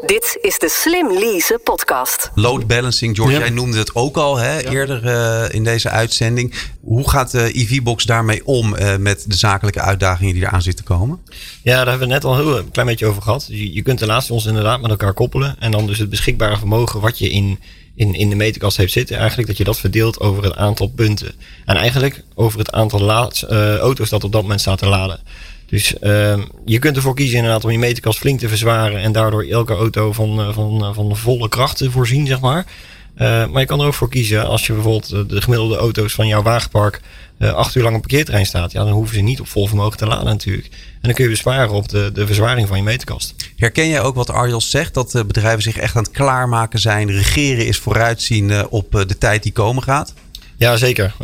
Dit 0.07 0.39
is 0.41 0.59
de 0.59 0.69
Slim 0.69 1.13
Lease 1.13 1.61
podcast. 1.65 2.31
Load 2.35 2.67
balancing, 2.67 3.17
George, 3.17 3.39
jij 3.39 3.51
noemde 3.51 3.79
het 3.79 3.95
ook 3.95 4.17
al 4.17 4.37
hè, 4.37 4.71
eerder 4.71 5.05
uh, 5.05 5.55
in 5.55 5.65
deze 5.65 5.89
uitzending. 5.89 6.55
Hoe 6.81 7.11
gaat 7.11 7.31
de 7.31 7.59
EV-box 7.59 8.05
daarmee 8.05 8.47
om 8.47 8.75
uh, 8.75 8.97
met 8.97 9.25
de 9.27 9.37
zakelijke 9.37 9.81
uitdagingen 9.81 10.35
die 10.35 10.43
eraan 10.43 10.63
zitten 10.63 10.85
komen? 10.85 11.21
Ja, 11.63 11.77
daar 11.77 11.89
hebben 11.89 12.09
we 12.09 12.15
net 12.15 12.25
al 12.25 12.37
heel 12.37 12.59
een 12.59 12.71
klein 12.71 12.89
beetje 12.89 13.07
over 13.07 13.23
gehad. 13.23 13.47
Je, 13.49 13.75
je 13.75 13.83
kunt 13.83 13.99
de 13.99 14.07
laatste 14.07 14.33
ons 14.33 14.47
inderdaad 14.47 14.81
met 14.81 14.91
elkaar 14.91 15.15
koppelen. 15.15 15.57
En 15.59 15.71
dan 15.71 15.87
dus 15.87 15.99
het 15.99 16.11
beschikbare 16.11 16.59
vermogen 16.59 17.01
wat 17.01 17.19
je 17.19 17.31
in, 17.31 17.59
in, 17.95 18.15
in 18.15 18.29
de 18.29 18.37
meterkast 18.37 18.77
heeft 18.77 18.93
zitten. 18.93 19.17
Eigenlijk 19.17 19.49
dat 19.49 19.57
je 19.59 19.65
dat 19.65 19.79
verdeelt 19.79 20.21
over 20.21 20.43
het 20.43 20.57
aantal 20.57 20.87
punten. 20.89 21.33
En 21.65 21.77
eigenlijk 21.77 22.23
over 22.35 22.59
het 22.59 22.73
aantal 22.73 23.01
laad, 23.01 23.47
uh, 23.51 23.77
auto's 23.77 24.09
dat 24.09 24.25
op 24.25 24.33
dat 24.33 24.43
moment 24.43 24.61
staat 24.61 24.79
te 24.79 24.87
laden. 24.87 25.21
Dus 25.73 25.95
uh, 26.01 26.39
je 26.65 26.79
kunt 26.79 26.97
ervoor 26.97 27.15
kiezen 27.15 27.37
inderdaad 27.37 27.65
om 27.65 27.71
je 27.71 27.79
meterkast 27.79 28.19
flink 28.19 28.39
te 28.39 28.49
verzwaren 28.49 29.01
en 29.01 29.13
daardoor 29.13 29.45
elke 29.45 29.75
auto 29.75 30.13
van, 30.13 30.41
uh, 30.41 30.55
van, 30.55 30.85
uh, 30.85 30.95
van 30.95 31.17
volle 31.17 31.49
kracht 31.49 31.77
te 31.77 31.91
voorzien, 31.91 32.27
zeg 32.27 32.41
maar. 32.41 32.67
Uh, 33.17 33.47
maar 33.47 33.61
je 33.61 33.67
kan 33.67 33.81
er 33.81 33.87
ook 33.87 33.95
voor 33.95 34.09
kiezen 34.09 34.47
als 34.47 34.67
je 34.67 34.73
bijvoorbeeld 34.73 35.29
de 35.29 35.43
gemiddelde 35.43 35.77
auto's 35.77 36.13
van 36.13 36.27
jouw 36.27 36.43
wagenpark 36.43 37.01
acht 37.39 37.75
uur 37.75 37.83
lang 37.83 37.95
op 37.95 38.01
parkeerterrein 38.01 38.47
staat. 38.47 38.73
Ja, 38.73 38.85
dan 38.85 38.93
hoeven 38.93 39.15
ze 39.15 39.21
niet 39.21 39.41
op 39.41 39.49
vol 39.49 39.67
vermogen 39.67 39.99
te 39.99 40.07
laden 40.07 40.25
natuurlijk. 40.25 40.67
En 40.67 41.01
dan 41.01 41.13
kun 41.13 41.25
je 41.25 41.31
besparen 41.31 41.71
op 41.71 41.89
de, 41.89 42.11
de 42.13 42.27
verzwaring 42.27 42.69
van 42.69 42.77
je 42.77 42.83
meterkast. 42.83 43.35
Herken 43.57 43.89
jij 43.89 44.01
ook 44.01 44.15
wat 44.15 44.31
Arjos 44.31 44.71
zegt? 44.71 44.95
Dat 44.95 45.13
bedrijven 45.27 45.63
zich 45.63 45.77
echt 45.77 45.97
aan 45.97 46.03
het 46.03 46.13
klaarmaken 46.13 46.79
zijn. 46.79 47.11
Regeren 47.11 47.67
is 47.67 47.79
vooruitzien 47.79 48.69
op 48.69 48.91
de 48.91 49.19
tijd 49.19 49.43
die 49.43 49.53
komen 49.53 49.83
gaat? 49.83 50.15
Ja, 50.57 50.77
zeker. 50.77 51.15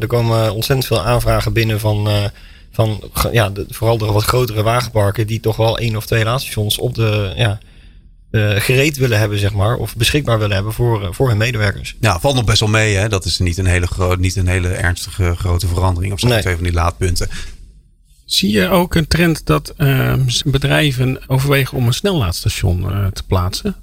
er 0.00 0.06
komen 0.06 0.54
ontzettend 0.54 0.86
veel 0.86 1.04
aanvragen 1.04 1.52
binnen 1.52 1.80
van 1.80 2.30
van 2.70 3.10
ja, 3.32 3.50
de, 3.50 3.66
vooral 3.68 3.98
de 3.98 4.04
wat 4.06 4.24
grotere 4.24 4.62
wagenparken 4.62 5.26
die 5.26 5.40
toch 5.40 5.56
wel 5.56 5.78
één 5.78 5.96
of 5.96 6.06
twee 6.06 6.24
laadstations 6.24 6.78
op 6.78 6.94
de 6.94 7.32
ja, 7.36 7.58
uh, 8.30 8.56
gereed 8.56 8.96
willen 8.96 9.18
hebben, 9.18 9.38
zeg 9.38 9.54
maar, 9.54 9.76
of 9.76 9.96
beschikbaar 9.96 10.38
willen 10.38 10.54
hebben 10.54 10.72
voor, 10.72 11.02
uh, 11.02 11.08
voor 11.10 11.28
hun 11.28 11.36
medewerkers. 11.36 11.96
Ja, 12.00 12.20
valt 12.20 12.34
nog 12.34 12.44
best 12.44 12.60
wel 12.60 12.68
mee, 12.68 12.94
hè? 12.94 13.08
Dat 13.08 13.24
is 13.24 13.38
niet 13.38 13.58
een 13.58 13.66
hele, 13.66 13.86
gro 13.86 14.14
niet 14.14 14.36
een 14.36 14.46
hele 14.46 14.68
ernstige 14.68 15.34
grote 15.36 15.66
verandering 15.66 16.12
op 16.12 16.20
zo'n 16.20 16.30
nee. 16.30 16.40
twee 16.40 16.54
van 16.54 16.64
die 16.64 16.72
laadpunten. 16.72 17.28
Zie 18.24 18.50
je 18.50 18.68
ook 18.68 18.94
een 18.94 19.08
trend 19.08 19.46
dat 19.46 19.74
uh, 19.76 20.14
bedrijven 20.44 21.20
overwegen 21.26 21.76
om 21.76 21.86
een 21.86 21.92
snellaadstation 21.92 23.10
te 23.12 23.22
plaatsen? 23.22 23.76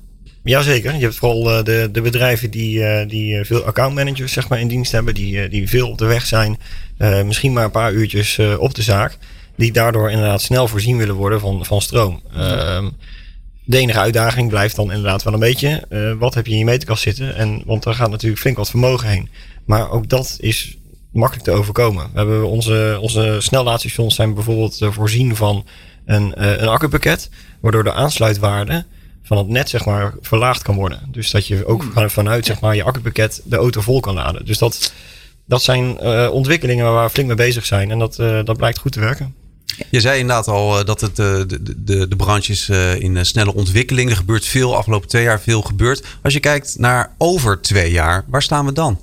Jazeker. 0.44 0.96
Je 0.96 1.02
hebt 1.02 1.16
vooral 1.16 1.64
de, 1.64 1.90
de 1.92 2.02
bedrijven 2.02 2.52
die, 2.52 3.06
die 3.06 3.46
veel 3.46 3.64
accountmanagers 3.64 4.34
zeg 4.34 4.50
maar, 4.50 4.60
in 4.60 4.68
dienst 4.68 4.92
hebben, 4.92 5.14
die, 5.14 5.50
die 5.50 5.70
veel 5.70 5.90
op 5.90 5.98
de 5.98 6.06
weg 6.06 6.26
zijn. 6.26 6.60
Misschien 7.26 7.54
maar 7.54 7.64
een 7.64 7.72
paar 7.72 7.92
uurtjes 7.92 8.40
op 8.60 8.76
de 8.76 8.82
zaak. 8.82 9.18
Die 9.56 9.72
daardoor 9.72 10.12
inderdaad 10.12 10.42
snel 10.42 10.68
voorzien 10.68 10.98
willen 10.98 11.16
worden 11.16 11.40
van, 11.40 11.66
van 11.66 11.82
stroom. 11.82 12.22
Uh, 12.36 12.88
de 13.64 13.78
enige 13.78 14.00
uitdaging 14.00 14.50
blijft 14.50 14.76
dan 14.76 14.92
inderdaad 14.92 15.24
wel 15.24 15.34
een 15.34 15.40
beetje. 15.40 15.88
Wat 16.20 16.34
heb 16.34 16.46
je 16.46 16.52
in 16.52 16.58
je 16.58 16.66
meterkast 16.66 17.04
zitten? 17.04 17.36
En, 17.36 17.64
want 17.66 17.84
daar 17.84 17.94
gaat 17.94 18.10
natuurlijk 18.10 18.42
flink 18.42 18.58
wat 18.58 18.70
vermogen 18.70 19.10
heen. 19.10 19.30
Maar 19.66 19.92
ook 19.92 20.10
dat 20.10 20.38
is 20.40 20.78
makkelijk 21.12 21.46
te 21.46 21.52
overkomen. 21.52 22.10
We 22.12 22.18
hebben 22.18 22.48
onze, 22.48 22.98
onze 23.02 23.38
snellaadsstations 23.40 24.16
zijn 24.16 24.34
bijvoorbeeld 24.34 24.78
voorzien 24.80 25.36
van 25.36 25.66
een, 26.06 26.62
een 26.64 26.68
accupakket. 26.68 27.30
Waardoor 27.62 27.84
de 27.84 27.94
aansluitwaarde 27.94 28.86
van 29.28 29.38
het 29.38 29.48
net 29.48 29.70
zeg 29.70 29.86
maar 29.86 30.14
verlaagd 30.22 30.62
kan 30.62 30.76
worden. 30.76 31.00
Dus 31.12 31.32
dat 31.32 31.48
je 31.48 31.66
ook 31.66 31.86
vanuit 31.94 32.46
zeg 32.46 32.60
maar 32.60 32.76
je 32.76 32.84
accupakket 32.84 33.42
de 33.44 33.56
auto 33.56 33.82
vol 33.82 34.00
kan 34.00 34.14
laden. 34.14 34.46
Dus 34.46 34.58
dat 34.58 34.92
dat 35.46 35.64
zijn 35.64 35.98
uh, 36.02 36.30
ontwikkelingen 36.32 36.94
waar 36.94 37.06
we 37.06 37.12
flink 37.12 37.28
mee 37.28 37.38
bezig 37.38 37.66
zijn. 37.66 37.92
En 37.92 38.00
dat, 38.00 38.20
uh, 38.20 38.40
dat 38.44 38.58
blijkt 38.58 38.78
goed 38.78 38.92
te 38.92 39.00
werken. 39.00 39.36
Je 39.90 40.02
zei 40.02 40.20
inderdaad 40.20 40.48
al 40.48 40.86
dat 40.86 41.02
het, 41.02 41.16
de, 41.16 41.46
de, 41.78 42.08
de 42.08 42.16
branche 42.16 42.52
is 42.52 42.70
in 43.00 43.26
snelle 43.26 43.54
ontwikkeling. 43.54 44.10
Er 44.10 44.16
gebeurt 44.16 44.46
veel, 44.46 44.76
afgelopen 44.76 45.08
twee 45.08 45.24
jaar 45.24 45.42
veel 45.42 45.62
gebeurt. 45.62 46.06
Als 46.24 46.34
je 46.34 46.40
kijkt 46.40 46.76
naar 46.78 47.16
over 47.18 47.62
twee 47.62 47.92
jaar, 47.92 48.26
waar 48.28 48.42
staan 48.42 48.66
we 48.66 48.72
dan? 48.72 49.00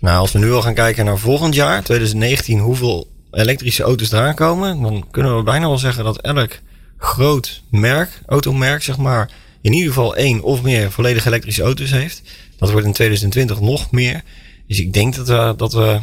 Nou, 0.00 0.18
als 0.18 0.32
we 0.32 0.38
nu 0.38 0.52
al 0.52 0.62
gaan 0.62 0.74
kijken 0.74 1.04
naar 1.04 1.18
volgend 1.18 1.54
jaar, 1.54 1.82
2019, 1.82 2.58
hoeveel 2.58 3.08
elektrische 3.30 3.82
auto's 3.82 4.12
eraan 4.12 4.34
komen, 4.34 4.82
dan 4.82 5.06
kunnen 5.10 5.36
we 5.36 5.42
bijna 5.42 5.66
wel 5.66 5.78
zeggen 5.78 6.04
dat 6.04 6.20
elk 6.20 6.58
groot 6.98 7.62
merk, 7.70 8.20
automerk 8.26 8.82
zeg 8.82 8.96
maar, 8.96 9.30
in 9.60 9.72
ieder 9.72 9.88
geval 9.88 10.16
één 10.16 10.42
of 10.42 10.62
meer 10.62 10.92
volledig 10.92 11.26
elektrische 11.26 11.62
auto's 11.62 11.90
heeft. 11.90 12.22
Dat 12.58 12.70
wordt 12.70 12.86
in 12.86 12.92
2020 12.92 13.60
nog 13.60 13.90
meer. 13.90 14.22
Dus 14.68 14.78
ik 14.78 14.92
denk 14.92 15.14
dat 15.14 15.28
we, 15.28 15.54
dat 15.56 15.72
we, 15.72 16.00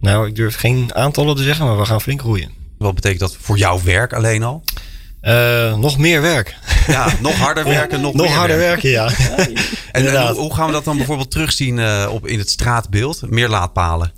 nou, 0.00 0.26
ik 0.26 0.36
durf 0.36 0.56
geen 0.56 0.94
aantallen 0.94 1.36
te 1.36 1.42
zeggen, 1.42 1.66
maar 1.66 1.78
we 1.78 1.84
gaan 1.84 2.00
flink 2.00 2.20
groeien. 2.20 2.50
Wat 2.78 2.94
betekent 2.94 3.20
dat 3.20 3.36
voor 3.40 3.58
jouw 3.58 3.82
werk 3.82 4.12
alleen 4.12 4.42
al? 4.42 4.62
Uh, 5.22 5.76
nog 5.76 5.98
meer 5.98 6.20
werk. 6.20 6.56
Ja, 6.86 7.12
nog 7.20 7.34
harder 7.34 7.64
werken, 7.78 8.00
nog, 8.00 8.14
nog 8.14 8.26
meer 8.26 8.36
harder 8.36 8.56
werken. 8.56 8.92
werken, 8.92 9.20
ja. 9.20 9.52
en, 9.92 10.06
en 10.06 10.34
hoe 10.34 10.54
gaan 10.54 10.66
we 10.66 10.72
dat 10.72 10.84
dan 10.84 10.96
bijvoorbeeld 10.96 11.30
terugzien 11.30 11.78
uh, 11.78 12.08
op, 12.10 12.26
in 12.26 12.38
het 12.38 12.50
straatbeeld? 12.50 13.30
Meer 13.30 13.48
laadpalen? 13.48 14.12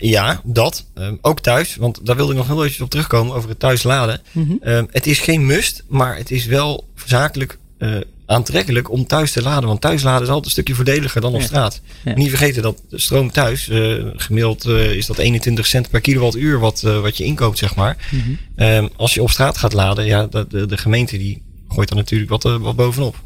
Ja, 0.00 0.40
dat. 0.44 0.86
Um, 0.94 1.18
ook 1.22 1.40
thuis, 1.40 1.76
want 1.76 2.06
daar 2.06 2.16
wilde 2.16 2.32
ik 2.32 2.38
nog 2.38 2.46
heel 2.46 2.64
even 2.64 2.84
op 2.84 2.90
terugkomen 2.90 3.34
over 3.34 3.48
het 3.48 3.58
thuisladen. 3.58 4.20
Mm 4.32 4.44
-hmm. 4.44 4.72
um, 4.72 4.88
het 4.90 5.06
is 5.06 5.18
geen 5.18 5.46
must, 5.46 5.84
maar 5.88 6.16
het 6.16 6.30
is 6.30 6.46
wel 6.46 6.88
zakelijk 7.04 7.58
uh, 7.78 7.96
aantrekkelijk 8.26 8.90
om 8.90 9.06
thuis 9.06 9.32
te 9.32 9.42
laden. 9.42 9.68
Want 9.68 9.80
thuis 9.80 10.02
laden 10.02 10.22
is 10.22 10.28
altijd 10.28 10.44
een 10.44 10.50
stukje 10.50 10.74
voordeliger 10.74 11.20
dan 11.20 11.34
op 11.34 11.40
ja. 11.40 11.46
straat. 11.46 11.80
Ja. 12.04 12.14
Niet 12.14 12.28
vergeten 12.28 12.62
dat 12.62 12.82
de 12.88 12.98
stroom 12.98 13.30
thuis, 13.30 13.68
uh, 13.68 14.04
gemiddeld 14.16 14.66
uh, 14.66 14.92
is 14.92 15.06
dat 15.06 15.18
21 15.18 15.66
cent 15.66 15.90
per 15.90 16.00
kilowattuur 16.00 16.58
wat, 16.58 16.80
wat 16.80 17.16
je 17.16 17.24
inkoopt, 17.24 17.58
zeg 17.58 17.74
maar. 17.74 17.96
Mm 18.10 18.20
-hmm. 18.20 18.66
um, 18.66 18.88
als 18.96 19.14
je 19.14 19.22
op 19.22 19.30
straat 19.30 19.58
gaat 19.58 19.72
laden, 19.72 20.04
ja, 20.04 20.26
de, 20.26 20.46
de, 20.48 20.66
de 20.66 20.76
gemeente 20.76 21.18
die 21.18 21.42
gooit 21.68 21.90
er 21.90 21.96
natuurlijk 21.96 22.30
wat, 22.30 22.42
wat 22.42 22.76
bovenop. 22.76 23.16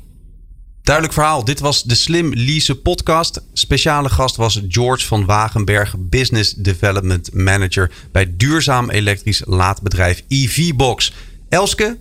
Duidelijk 0.84 1.14
verhaal. 1.14 1.44
Dit 1.44 1.60
was 1.60 1.82
de 1.82 1.94
Slim 1.94 2.32
Lease 2.34 2.80
podcast. 2.80 3.42
Speciale 3.52 4.08
gast 4.08 4.36
was 4.36 4.62
George 4.68 5.06
van 5.06 5.24
Wagenberg, 5.24 5.94
Business 5.98 6.54
Development 6.54 7.34
Manager 7.34 7.90
bij 8.12 8.34
duurzaam 8.36 8.90
elektrisch 8.90 9.42
laadbedrijf 9.46 10.22
EVBox. 10.28 11.12
Elske, 11.48 11.98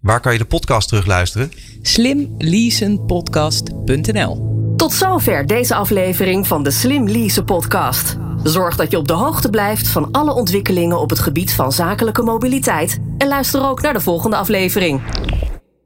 Waar 0.00 0.20
kan 0.20 0.32
je 0.32 0.38
de 0.38 0.44
podcast 0.44 0.88
terugluisteren? 0.88 1.52
slimleasenpodcast.nl 1.82 4.54
Tot 4.76 4.92
zover 4.92 5.46
deze 5.46 5.74
aflevering 5.74 6.46
van 6.46 6.62
de 6.62 6.70
Slim 6.70 7.08
Lease 7.08 7.44
podcast. 7.44 8.16
Zorg 8.42 8.76
dat 8.76 8.90
je 8.90 8.98
op 8.98 9.08
de 9.08 9.14
hoogte 9.14 9.50
blijft 9.50 9.88
van 9.88 10.08
alle 10.12 10.32
ontwikkelingen 10.32 11.00
op 11.00 11.10
het 11.10 11.18
gebied 11.18 11.52
van 11.52 11.72
zakelijke 11.72 12.22
mobiliteit 12.22 12.98
en 13.18 13.28
luister 13.28 13.68
ook 13.68 13.82
naar 13.82 13.92
de 13.92 14.00
volgende 14.00 14.36
aflevering. 14.36 15.00